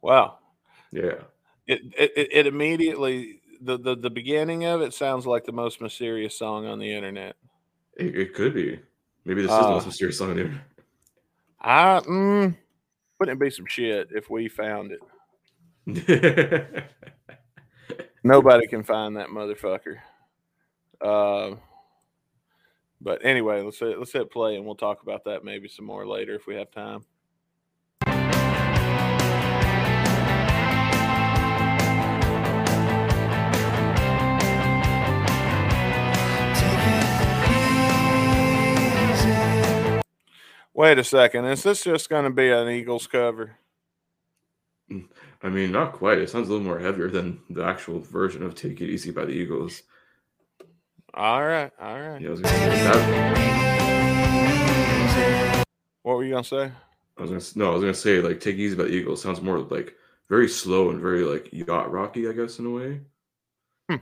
[0.01, 0.39] Wow.
[0.91, 1.15] Yeah.
[1.69, 6.35] It it, it- immediately the, the the beginning of it sounds like the most mysterious
[6.35, 7.35] song on the internet.
[7.95, 8.79] It, it could be.
[9.23, 10.63] Maybe this is the Uh, most mysterious song on the internet.
[11.61, 12.55] I mm,
[13.19, 14.99] wouldn't it be some shit if we found it.
[18.23, 19.97] Nobody can find that motherfucker.
[20.99, 21.55] Uh,
[22.99, 26.07] but anyway, let's hit, let's hit play and we'll talk about that maybe some more
[26.07, 27.05] later if we have time.
[40.79, 43.57] Wait a second, is this just going to be an Eagles cover?
[45.43, 46.19] I mean, not quite.
[46.19, 49.25] It sounds a little more heavier than the actual version of "Take It Easy" by
[49.25, 49.83] the Eagles.
[51.13, 52.21] All right, all right.
[52.21, 52.55] Yeah, I was gonna
[55.57, 55.63] say.
[56.03, 56.71] What were you going to say?
[57.17, 59.21] I was gonna no, I was gonna say like "Take It Easy" by the Eagles
[59.21, 59.95] sounds more like
[60.29, 63.01] very slow and very like yacht rocky, I guess, in a way.
[63.89, 63.97] Hmm.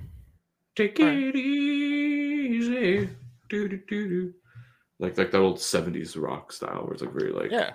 [0.75, 1.17] Take Alright.
[1.17, 3.09] it easy,
[3.49, 4.34] do do do do.
[5.00, 7.74] Like like that old '70s rock style, where it's like very like Yeah,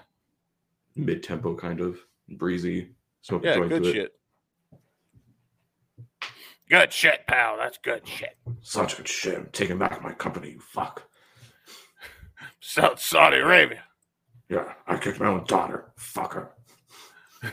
[0.96, 1.98] mid tempo kind of
[2.28, 2.90] breezy.
[3.22, 3.92] Smoke yeah, joint good to it.
[3.92, 4.12] shit.
[6.68, 7.56] Good shit, pal.
[7.58, 8.36] That's good shit.
[8.62, 9.36] Such good shit.
[9.36, 10.50] I'm taking back my company.
[10.52, 11.04] You fuck.
[12.60, 13.82] South Saudi Arabia.
[14.48, 15.92] Yeah, I kicked my own daughter.
[15.98, 16.48] Fucker.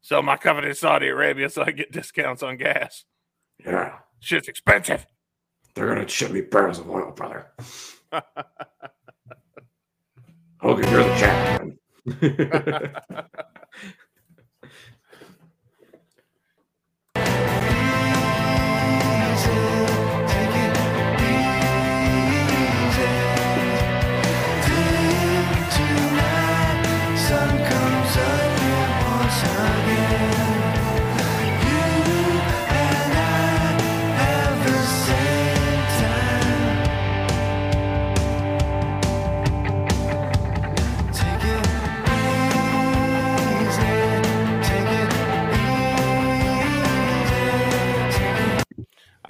[0.00, 3.04] Sell my company in Saudi Arabia so I get discounts on gas.
[3.64, 5.06] Yeah, Shit's expensive.
[5.74, 7.48] they're gonna ship me barrels of oil, brother.
[10.60, 11.78] Hogan, you're the champion.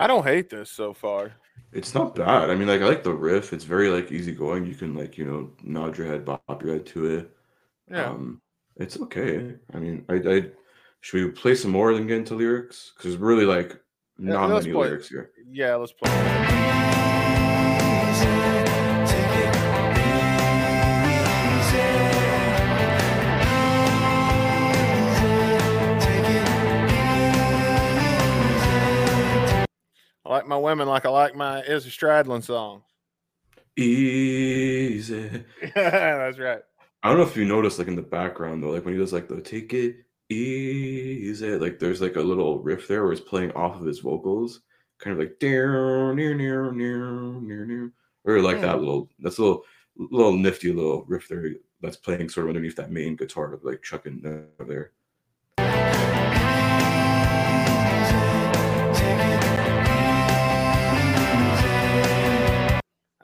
[0.00, 1.32] I don't hate this so far.
[1.72, 2.48] It's not bad.
[2.48, 3.52] I mean, like I like the riff.
[3.52, 4.64] It's very like easygoing.
[4.64, 7.30] You can like you know nod your head, bop your head to it.
[7.90, 8.06] Yeah.
[8.06, 8.40] Um,
[8.76, 9.56] it's okay.
[9.74, 10.46] I mean, I, I
[11.02, 12.92] should we play some more and get into lyrics?
[12.96, 13.78] Because really like
[14.16, 14.88] not let's many play.
[14.88, 15.32] lyrics here.
[15.50, 16.96] yeah, let's play.
[30.30, 32.84] I like my women like I like my Izzy Stradlin song.
[33.76, 35.44] Easy.
[35.74, 36.62] That's right.
[37.02, 39.12] I don't know if you noticed, like in the background though, like when he does
[39.12, 43.52] like the take it easy, like there's like a little riff there where it's playing
[43.52, 44.60] off of his vocals,
[44.98, 47.10] kind of like near near near near
[47.40, 47.92] near near,
[48.24, 48.80] or like that Hmm.
[48.80, 49.64] little that's a little
[49.96, 51.50] little nifty little riff there
[51.80, 54.92] that's playing sort of underneath that main guitar, like chucking there.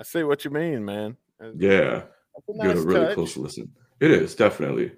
[0.06, 1.16] See what you mean, man.
[1.38, 2.02] That's Yeah,
[2.48, 3.14] a give it a really touch.
[3.14, 3.72] close listen.
[4.00, 4.92] It is definitely.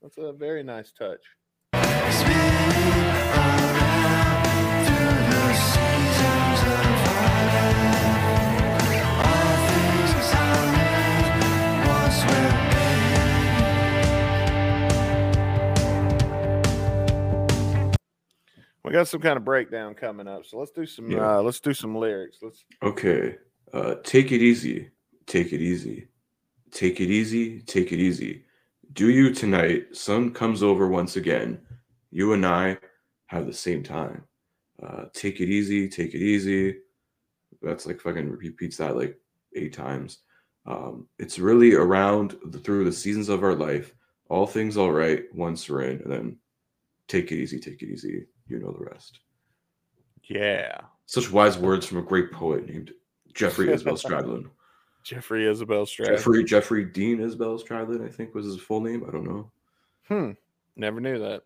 [0.00, 1.20] That's a very nice touch.
[18.84, 21.10] We got some kind of breakdown coming up, so let's do some.
[21.10, 21.38] Yeah.
[21.38, 22.38] Uh, let's do some lyrics.
[22.42, 22.64] Let's.
[22.82, 23.36] Okay.
[23.72, 24.90] Uh, take it easy.
[25.26, 26.08] Take it easy.
[26.70, 27.60] Take it easy.
[27.60, 28.44] Take it easy.
[28.92, 29.96] Do you tonight?
[29.96, 31.60] Sun comes over once again.
[32.10, 32.78] You and I
[33.26, 34.24] have the same time.
[34.82, 35.88] Uh, take it easy.
[35.88, 36.76] Take it easy.
[37.62, 39.18] That's like fucking repeats that like
[39.54, 40.18] eight times.
[40.66, 43.94] Um, it's really around the, through the seasons of our life.
[44.28, 46.36] All things all right once we're in, and then
[47.08, 47.58] take it easy.
[47.58, 48.26] Take it easy.
[48.46, 49.20] You know the rest.
[50.24, 52.92] Yeah, Such wise words from a great poet named
[53.34, 54.46] Jeffrey Isbell Stradlin.
[55.02, 56.06] Jeffrey Isabel Stradlin.
[56.16, 59.04] Jeffrey Jeffrey Dean Isbell Stradlin, I think was his full name.
[59.06, 59.50] I don't know.
[60.08, 60.30] Hmm.
[60.76, 61.42] Never knew that.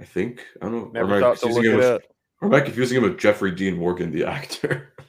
[0.00, 0.90] I think I don't know.
[0.92, 2.02] Never or thought to confusing look him it with- up.
[2.40, 4.92] Or am I confusing him with Jeffrey Dean Morgan, the actor?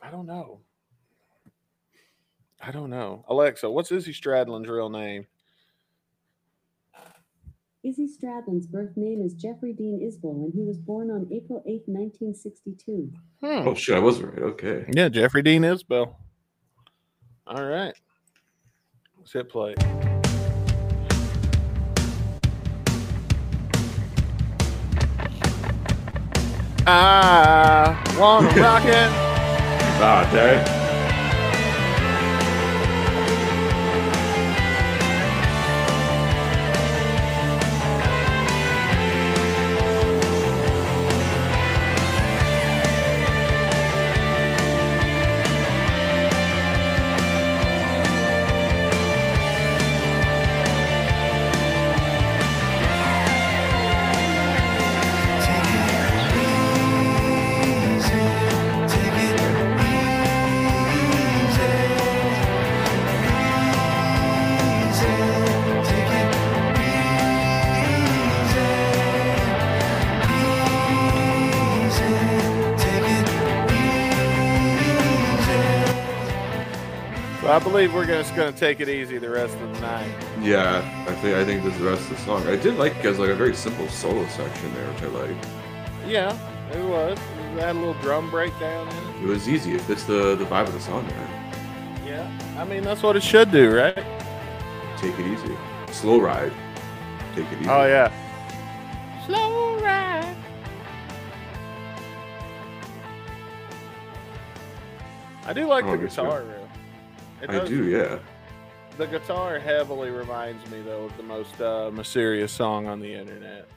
[0.00, 0.60] I don't know.
[2.60, 3.24] I don't know.
[3.28, 5.26] Alexa, what's Izzy Stradlin's real name?
[7.88, 11.84] Izzy Stradlin's birth name is Jeffrey Dean Isbell, and he was born on April 8,
[11.86, 13.10] 1962.
[13.40, 13.66] Hmm.
[13.66, 14.38] oh shit, I was right.
[14.38, 14.84] Okay.
[14.92, 16.14] Yeah, Jeffrey Dean Isbell.
[17.46, 17.94] All right.
[19.16, 19.74] Let's hit play.
[26.86, 29.10] I wanna rock it.
[30.00, 30.77] Ah, dang.
[77.78, 80.12] Believe we're gonna, just gonna take it easy the rest of the night.
[80.42, 82.44] Yeah, I think I think this is the rest of the song.
[82.48, 85.36] I did like it as like a very simple solo section there, which I like.
[86.04, 86.36] Yeah,
[86.72, 87.16] it was.
[87.54, 89.22] It had a little drum breakdown in it.
[89.22, 89.76] It was easy.
[89.76, 92.04] It fits the the vibe of the song, man.
[92.04, 93.94] Yeah, I mean that's what it should do, right?
[94.96, 95.56] Take it easy.
[95.92, 96.52] Slow ride.
[97.36, 97.70] Take it easy.
[97.70, 98.10] Oh yeah.
[99.24, 100.36] Slow ride.
[105.46, 106.24] I do like Oh, the that's good.
[106.24, 106.57] guitar riff.
[107.42, 107.84] It I does- do.
[107.88, 108.18] Yeah.
[108.96, 113.68] The guitar heavily reminds me though of the most uh, mysterious song on the internet.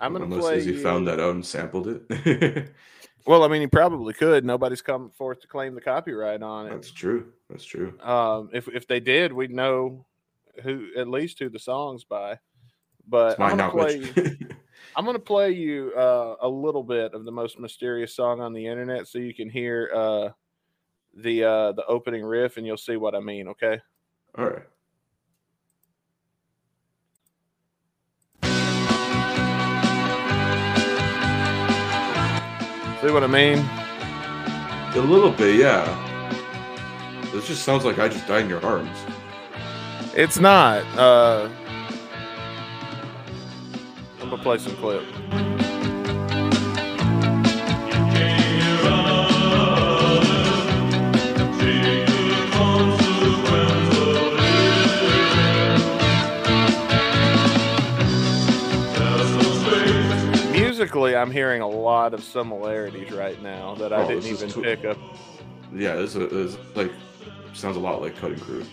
[0.00, 0.56] I'm gonna Unless play.
[0.58, 2.70] Izzy you- found that out and sampled it.
[3.26, 4.44] Well, I mean, he probably could.
[4.44, 6.70] Nobody's come forth to claim the copyright on it.
[6.72, 7.32] That's true.
[7.48, 7.98] That's true.
[8.02, 10.04] Um, if if they did, we'd know
[10.62, 12.38] who at least who the songs by.
[13.08, 14.02] But I'm gonna play.
[14.94, 18.66] I'm gonna play you uh, a little bit of the most mysterious song on the
[18.66, 20.28] internet, so you can hear uh,
[21.16, 23.48] the uh, the opening riff, and you'll see what I mean.
[23.48, 23.80] Okay.
[24.36, 24.62] All right.
[33.00, 33.58] See what I mean?
[34.96, 35.84] A little bit, yeah.
[37.32, 38.96] This just sounds like I just died in your arms.
[40.14, 40.84] It's not.
[40.96, 41.50] Uh,
[44.22, 45.04] I'm gonna play some clip.
[60.92, 64.84] I'm hearing a lot of similarities right now that I Oh, didn't even tw- pick
[64.84, 64.98] up.
[65.74, 66.92] Yeah, this is, this is like
[67.54, 68.64] sounds a lot like Cutting Crew.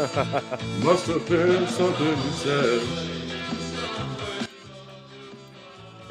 [0.82, 2.82] Must have been something you said.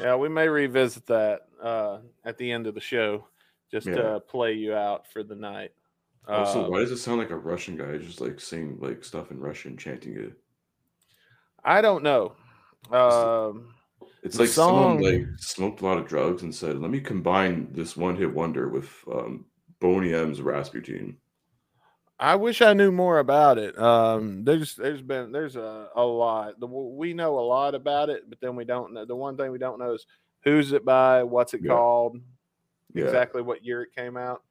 [0.00, 3.26] Yeah, we may revisit that uh, at the end of the show,
[3.70, 3.96] just Yeah.
[3.96, 5.72] to play you out for the night.
[6.30, 9.30] Also, Uh, why does it sound like a Russian guy just like saying like stuff
[9.30, 10.32] in Russian, chanting it?
[11.64, 12.34] I don't know.
[12.90, 13.74] Um,
[14.22, 17.00] It's The like someone song- like smoked a lot of drugs and said, "Let me
[17.00, 19.46] combine this one-hit wonder with um,
[19.80, 21.16] Boney M's Rasputin."
[22.18, 23.78] I wish I knew more about it.
[23.78, 26.60] Um, there's there's been there's a, a lot.
[26.60, 29.06] The, we know a lot about it, but then we don't know.
[29.06, 30.06] The one thing we don't know is
[30.44, 31.72] who's it by, what's it Yeah.
[31.74, 32.18] called,
[32.94, 34.42] Yeah, exactly what year it came out.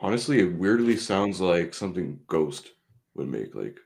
[0.00, 2.72] Honestly, it weirdly sounds like something Ghost
[3.14, 3.78] would make, like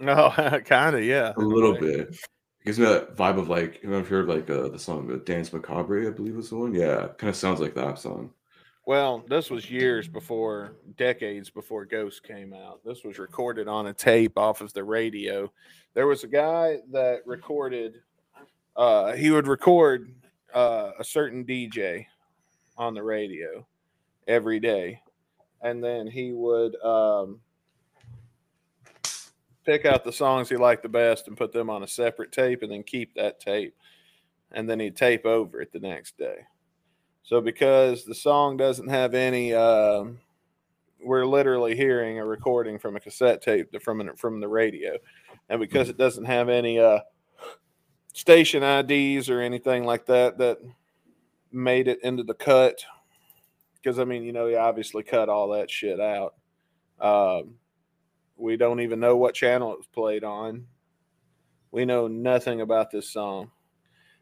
[0.00, 0.30] No,
[0.64, 1.32] kind of, yeah.
[1.36, 2.10] a little bit.
[2.10, 2.18] It
[2.64, 5.10] gives me that vibe of like you know, if you heard like uh, the song
[5.12, 6.74] uh, "Dance Macabre," I believe was the one.
[6.74, 8.30] Yeah, kind of sounds like that song.
[8.86, 12.84] Well, this was years before, decades before Ghost came out.
[12.84, 15.52] This was recorded on a tape off of the radio.
[15.94, 17.94] There was a guy that recorded,
[18.76, 20.14] uh, he would record
[20.54, 22.06] uh, a certain DJ
[22.78, 23.66] on the radio
[24.28, 25.00] every day.
[25.66, 27.40] And then he would um,
[29.64, 32.62] pick out the songs he liked the best and put them on a separate tape
[32.62, 33.74] and then keep that tape.
[34.52, 36.36] And then he'd tape over it the next day.
[37.24, 40.20] So because the song doesn't have any, um,
[41.02, 44.96] we're literally hearing a recording from a cassette tape from from the radio,
[45.48, 47.00] and because it doesn't have any uh,
[48.12, 50.58] station IDs or anything like that that
[51.50, 52.84] made it into the cut,
[53.86, 56.34] because I mean, you know, you obviously cut all that shit out.
[57.00, 57.54] Um,
[58.36, 60.66] we don't even know what channel it was played on.
[61.70, 63.52] We know nothing about this song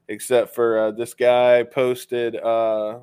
[0.08, 2.98] except for uh, this guy posted uh,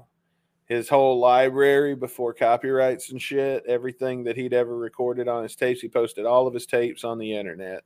[0.67, 5.81] his whole library before copyrights and shit, everything that he'd ever recorded on his tapes.
[5.81, 7.81] He posted all of his tapes on the internet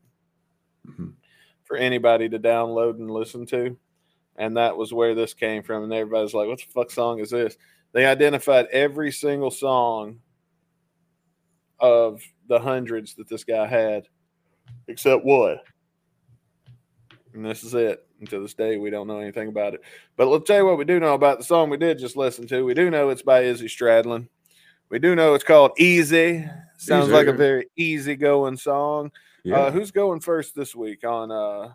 [0.86, 1.14] Mhm.
[1.64, 3.78] for anybody to download and listen to.
[4.36, 5.84] And that was where this came from.
[5.86, 7.56] And everybody's like, what the fuck song is this?
[7.96, 10.20] They identified every single song
[11.80, 14.10] of the hundreds that this guy had,
[14.90, 15.62] except one.
[17.34, 18.06] And this is it.
[18.20, 19.82] And to this day, we don't know anything about it.
[20.18, 22.46] But let's tell you what we do know about the song we did just listen
[22.48, 22.66] to.
[22.66, 24.28] We do know it's by Izzy Stradlin.
[24.90, 26.46] We do know it's called Easy.
[26.78, 29.10] Sounds like a very easy-going song.
[29.46, 31.72] Yeah, Uh, who's going first this week on uh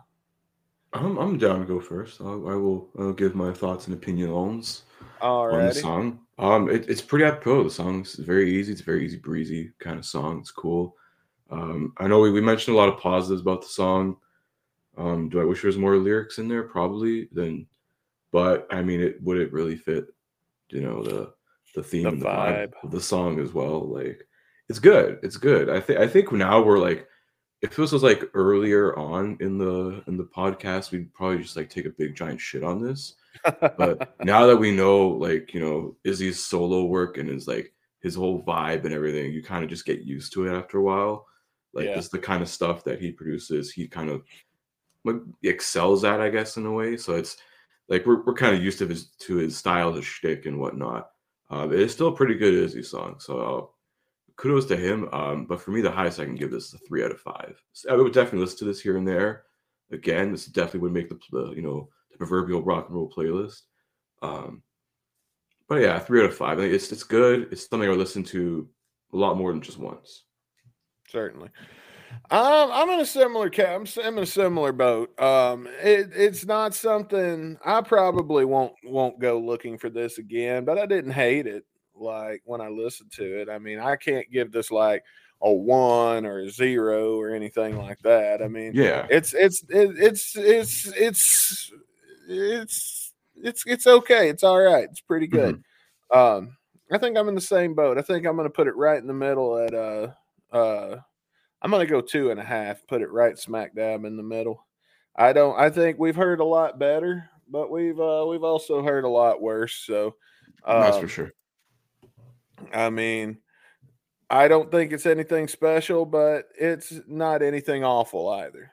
[0.93, 2.21] I'm I'm down to go first.
[2.21, 4.83] I'll, I will I'll give my thoughts and opinions
[5.21, 6.19] on the song.
[6.39, 7.63] Um, it, it's pretty apropos.
[7.65, 8.71] The song's very easy.
[8.71, 10.39] It's a very easy breezy kind of song.
[10.39, 10.95] It's cool.
[11.49, 14.17] Um, I know we, we mentioned a lot of positives about the song.
[14.97, 16.63] Um, do I wish there was more lyrics in there?
[16.63, 17.29] Probably.
[17.31, 17.67] Then,
[18.31, 20.05] but I mean, it would it really fit?
[20.69, 21.33] You know the
[21.75, 22.73] the theme The and the vibe vibe.
[22.83, 23.87] of the song as well.
[23.87, 24.25] Like
[24.69, 25.19] it's good.
[25.23, 25.69] It's good.
[25.69, 27.07] I think I think now we're like
[27.61, 31.69] if this was like earlier on in the in the podcast, we'd probably just like
[31.69, 33.15] take a big giant shit on this.
[33.43, 38.15] But now that we know like, you know, Izzy's solo work and his like his
[38.15, 41.25] whole vibe and everything, you kind of just get used to it after a while.
[41.73, 41.95] Like Yeah.
[41.95, 44.23] this the kind of stuff that he produces, he kind of
[45.03, 46.97] like excels at, I guess, in a way.
[46.97, 47.37] So it's
[47.89, 51.09] like we're we're kind of used to his to his style, his shtick and whatnot.
[51.49, 53.15] Um, it is still a pretty good Izzy song.
[53.19, 53.65] So uh,
[54.35, 55.09] kudos to him.
[55.11, 57.19] Um, but for me, the highest I can give this is a three out of
[57.19, 57.61] five.
[57.73, 59.43] So I would definitely listen to this here and there.
[59.91, 61.89] Again, this definitely would make the, the you know
[62.21, 63.61] proverbial rock and roll playlist.
[64.21, 64.61] Um,
[65.67, 66.59] but yeah, three out of five.
[66.59, 67.47] It's it's good.
[67.51, 68.69] It's something I listen to
[69.13, 70.23] a lot more than just once.
[71.09, 71.49] Certainly.
[72.29, 75.17] Um, I'm in a similar ca- I'm, s- I'm in a similar boat.
[75.19, 80.77] Um, it, it's not something I probably won't won't go looking for this again, but
[80.77, 81.65] I didn't hate it
[81.95, 83.49] like when I listened to it.
[83.49, 85.03] I mean, I can't give this like
[85.41, 88.41] a one or a zero or anything like that.
[88.41, 91.71] I mean, Yeah, it's it's it, it's it's it's
[92.31, 94.29] it's it's it's okay.
[94.29, 94.85] It's all right.
[94.85, 95.63] It's pretty good.
[96.11, 96.57] Um,
[96.91, 97.97] I think I'm in the same boat.
[97.97, 100.07] I think I'm going to put it right in the middle at uh
[100.51, 100.97] uh.
[101.61, 102.85] I'm going to go two and a half.
[102.87, 104.65] Put it right smack dab in the middle.
[105.15, 105.57] I don't.
[105.59, 109.41] I think we've heard a lot better, but we've uh we've also heard a lot
[109.41, 109.75] worse.
[109.85, 110.15] So
[110.65, 111.31] that's um, for sure.
[112.73, 113.37] I mean,
[114.29, 118.71] I don't think it's anything special, but it's not anything awful either.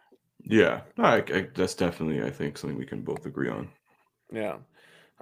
[0.48, 3.68] Yeah, I, I, that's definitely I think something we can both agree on.
[4.32, 4.56] Yeah.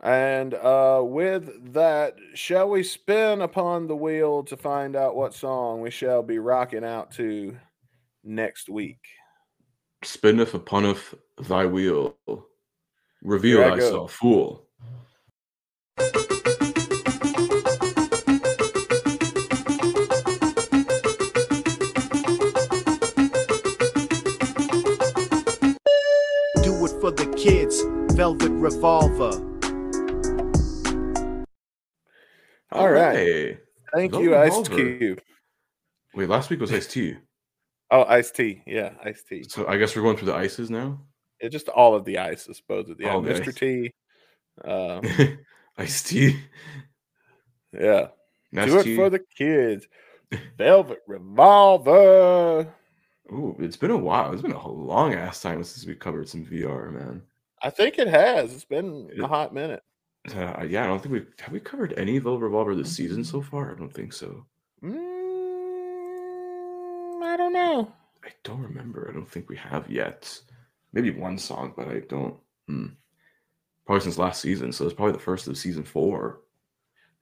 [0.03, 5.81] And uh, with that, shall we spin upon the wheel to find out what song
[5.81, 7.57] we shall be rocking out to
[8.22, 9.01] next week?
[10.05, 11.14] Spinneth uponeth
[11.49, 12.14] thy wheel.
[13.22, 14.66] Reveal thyself, fool.
[28.17, 29.31] Velvet Revolver.
[32.73, 33.19] All right.
[33.19, 33.59] Alright.
[33.95, 34.97] Thank Velvet you, Ice Revolver.
[34.97, 35.21] Cube.
[36.14, 37.19] Wait, last week was Ice T.
[37.91, 38.62] Oh, Ice T.
[38.67, 39.45] Yeah, Ice T.
[39.47, 40.99] So I guess we're going through the ices now.
[41.43, 43.49] Yeah, just all of the ices, both of the yeah, All the Mr.
[43.49, 43.55] ice.
[43.55, 43.95] T.
[44.64, 45.03] Uh,
[45.77, 46.39] Ice T.
[47.79, 48.09] yeah.
[48.51, 48.71] Nasty.
[48.71, 49.87] Do it for the kids.
[50.57, 52.67] Velvet Revolver.
[53.31, 54.33] Ooh, it's been a while.
[54.33, 57.21] It's been a long ass time since we covered some VR, man.
[57.63, 58.53] I think it has.
[58.53, 59.83] It's been a hot minute.
[60.35, 63.41] Uh, yeah, I don't think we have we covered any Velvet Revolver this season so
[63.41, 63.73] far.
[63.73, 64.45] I don't think so.
[64.83, 64.97] Mm,
[67.23, 67.93] I don't know.
[68.25, 69.09] I don't remember.
[69.09, 70.41] I don't think we have yet.
[70.93, 72.37] Maybe one song, but I don't.
[72.67, 72.87] Hmm.
[73.85, 76.41] Probably since last season, so it's probably the first of season four.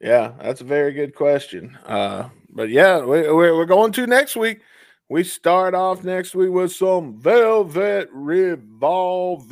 [0.01, 1.77] Yeah, that's a very good question.
[1.85, 4.61] Uh, but yeah, we, we're, we're going to next week.
[5.11, 9.45] We start off next week with some Velvet Revolver.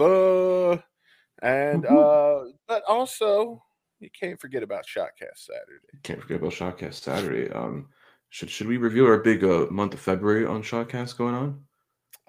[1.43, 3.63] And uh, but also
[4.01, 5.99] you can't forget about Shotcast Saturday.
[6.03, 7.51] Can't forget about Shotcast Saturday.
[7.53, 7.89] Um,
[8.31, 11.61] should should we review our big uh, month of February on Shotcast going on?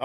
[0.00, 0.04] Uh,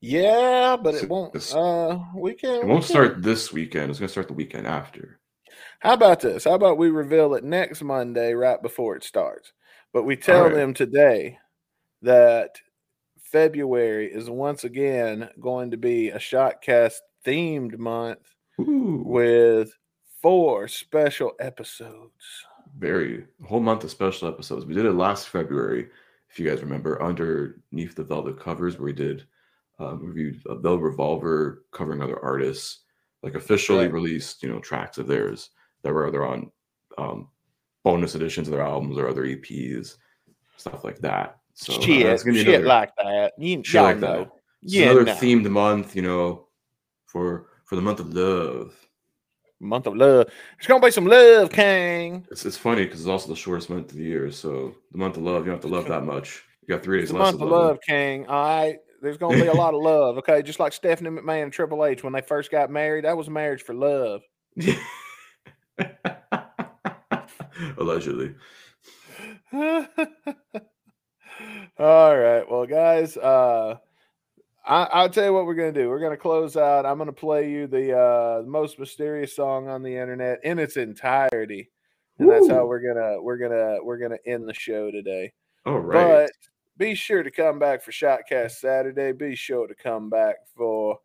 [0.00, 1.34] yeah, but it won't.
[1.54, 2.56] Uh, we can.
[2.56, 3.90] It we won't can- start this weekend.
[3.90, 5.18] It's gonna start the weekend after.
[5.84, 6.44] How about this?
[6.44, 9.52] How about we reveal it next Monday, right before it starts?
[9.92, 10.54] But we tell right.
[10.54, 11.38] them today
[12.02, 12.60] that
[13.20, 19.72] February is once again going to be a Shotcast themed month Ooh, with
[20.22, 22.46] four special episodes.
[22.78, 24.66] very whole month of special episodes.
[24.66, 25.88] We did it last February,
[26.30, 29.26] if you guys remember, underneath the velvet covers, where we did
[29.78, 32.80] um, reviewed a Velvet Revolver covering other artists,
[33.22, 33.92] like officially Right.
[33.92, 35.50] released, you know, tracks of theirs
[35.84, 36.50] that were either on
[36.98, 37.28] um,
[37.84, 39.96] bonus editions of their albums or other EPs,
[40.56, 41.36] stuff like that.
[41.54, 43.32] So uh, shit, it's gonna be shit another- like that.
[43.38, 44.06] You shit like know.
[44.24, 44.30] that.
[44.62, 45.14] It's Yeah, another no.
[45.14, 46.48] themed month, you know,
[47.06, 48.74] for for the month of love.
[49.60, 50.28] month of love.
[50.58, 52.26] It's gonna be some love, King.
[52.30, 54.30] It's it's funny because it's also the shortest month of the year.
[54.32, 56.42] So the month of love, you don't have to love that much.
[56.62, 58.26] You got three It's days the less month of of love, King.
[58.26, 58.76] All right.
[59.02, 60.16] There's gonna be a lot of love.
[60.18, 63.28] Okay, just like Stephanie McMahon and Triple H when they first got married, that was
[63.28, 64.22] marriage for love.
[67.78, 68.34] Allegedly.
[69.52, 69.86] All
[72.16, 72.44] right.
[72.48, 73.78] Well, guys, uh
[74.66, 75.88] I, I'll tell you what we're gonna do.
[75.88, 76.86] We're gonna close out.
[76.86, 81.70] I'm gonna play you the uh most mysterious song on the internet in its entirety.
[82.18, 85.32] And that's how we're gonna we're gonna we're gonna end the show today.
[85.66, 86.26] All right.
[86.26, 86.30] But
[86.76, 89.12] be sure to come back for Shotcast Saturday.
[89.12, 90.98] Be sure to come back for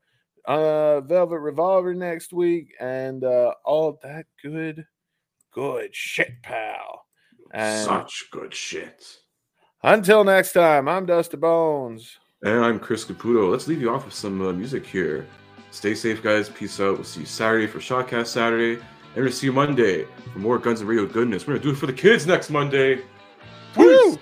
[0.49, 4.85] uh Velvet Revolver next week and uh all that good,
[5.53, 7.05] good shit, pal.
[7.53, 9.05] And Such good shit.
[9.83, 12.17] until next time, I'm Dusty Bones.
[12.43, 13.51] And I'm Chris Caputo.
[13.51, 15.27] Let's leave you off with some uh, music here.
[15.71, 16.49] Stay safe, guys.
[16.49, 16.95] Peace out.
[16.95, 18.81] We'll see you Saturday for Shotcast Saturday.
[19.15, 21.45] And we'll see you Monday for more Guns and Radio goodness.
[21.45, 23.01] We're going to do it for the kids next Monday.
[23.75, 24.17] Woo!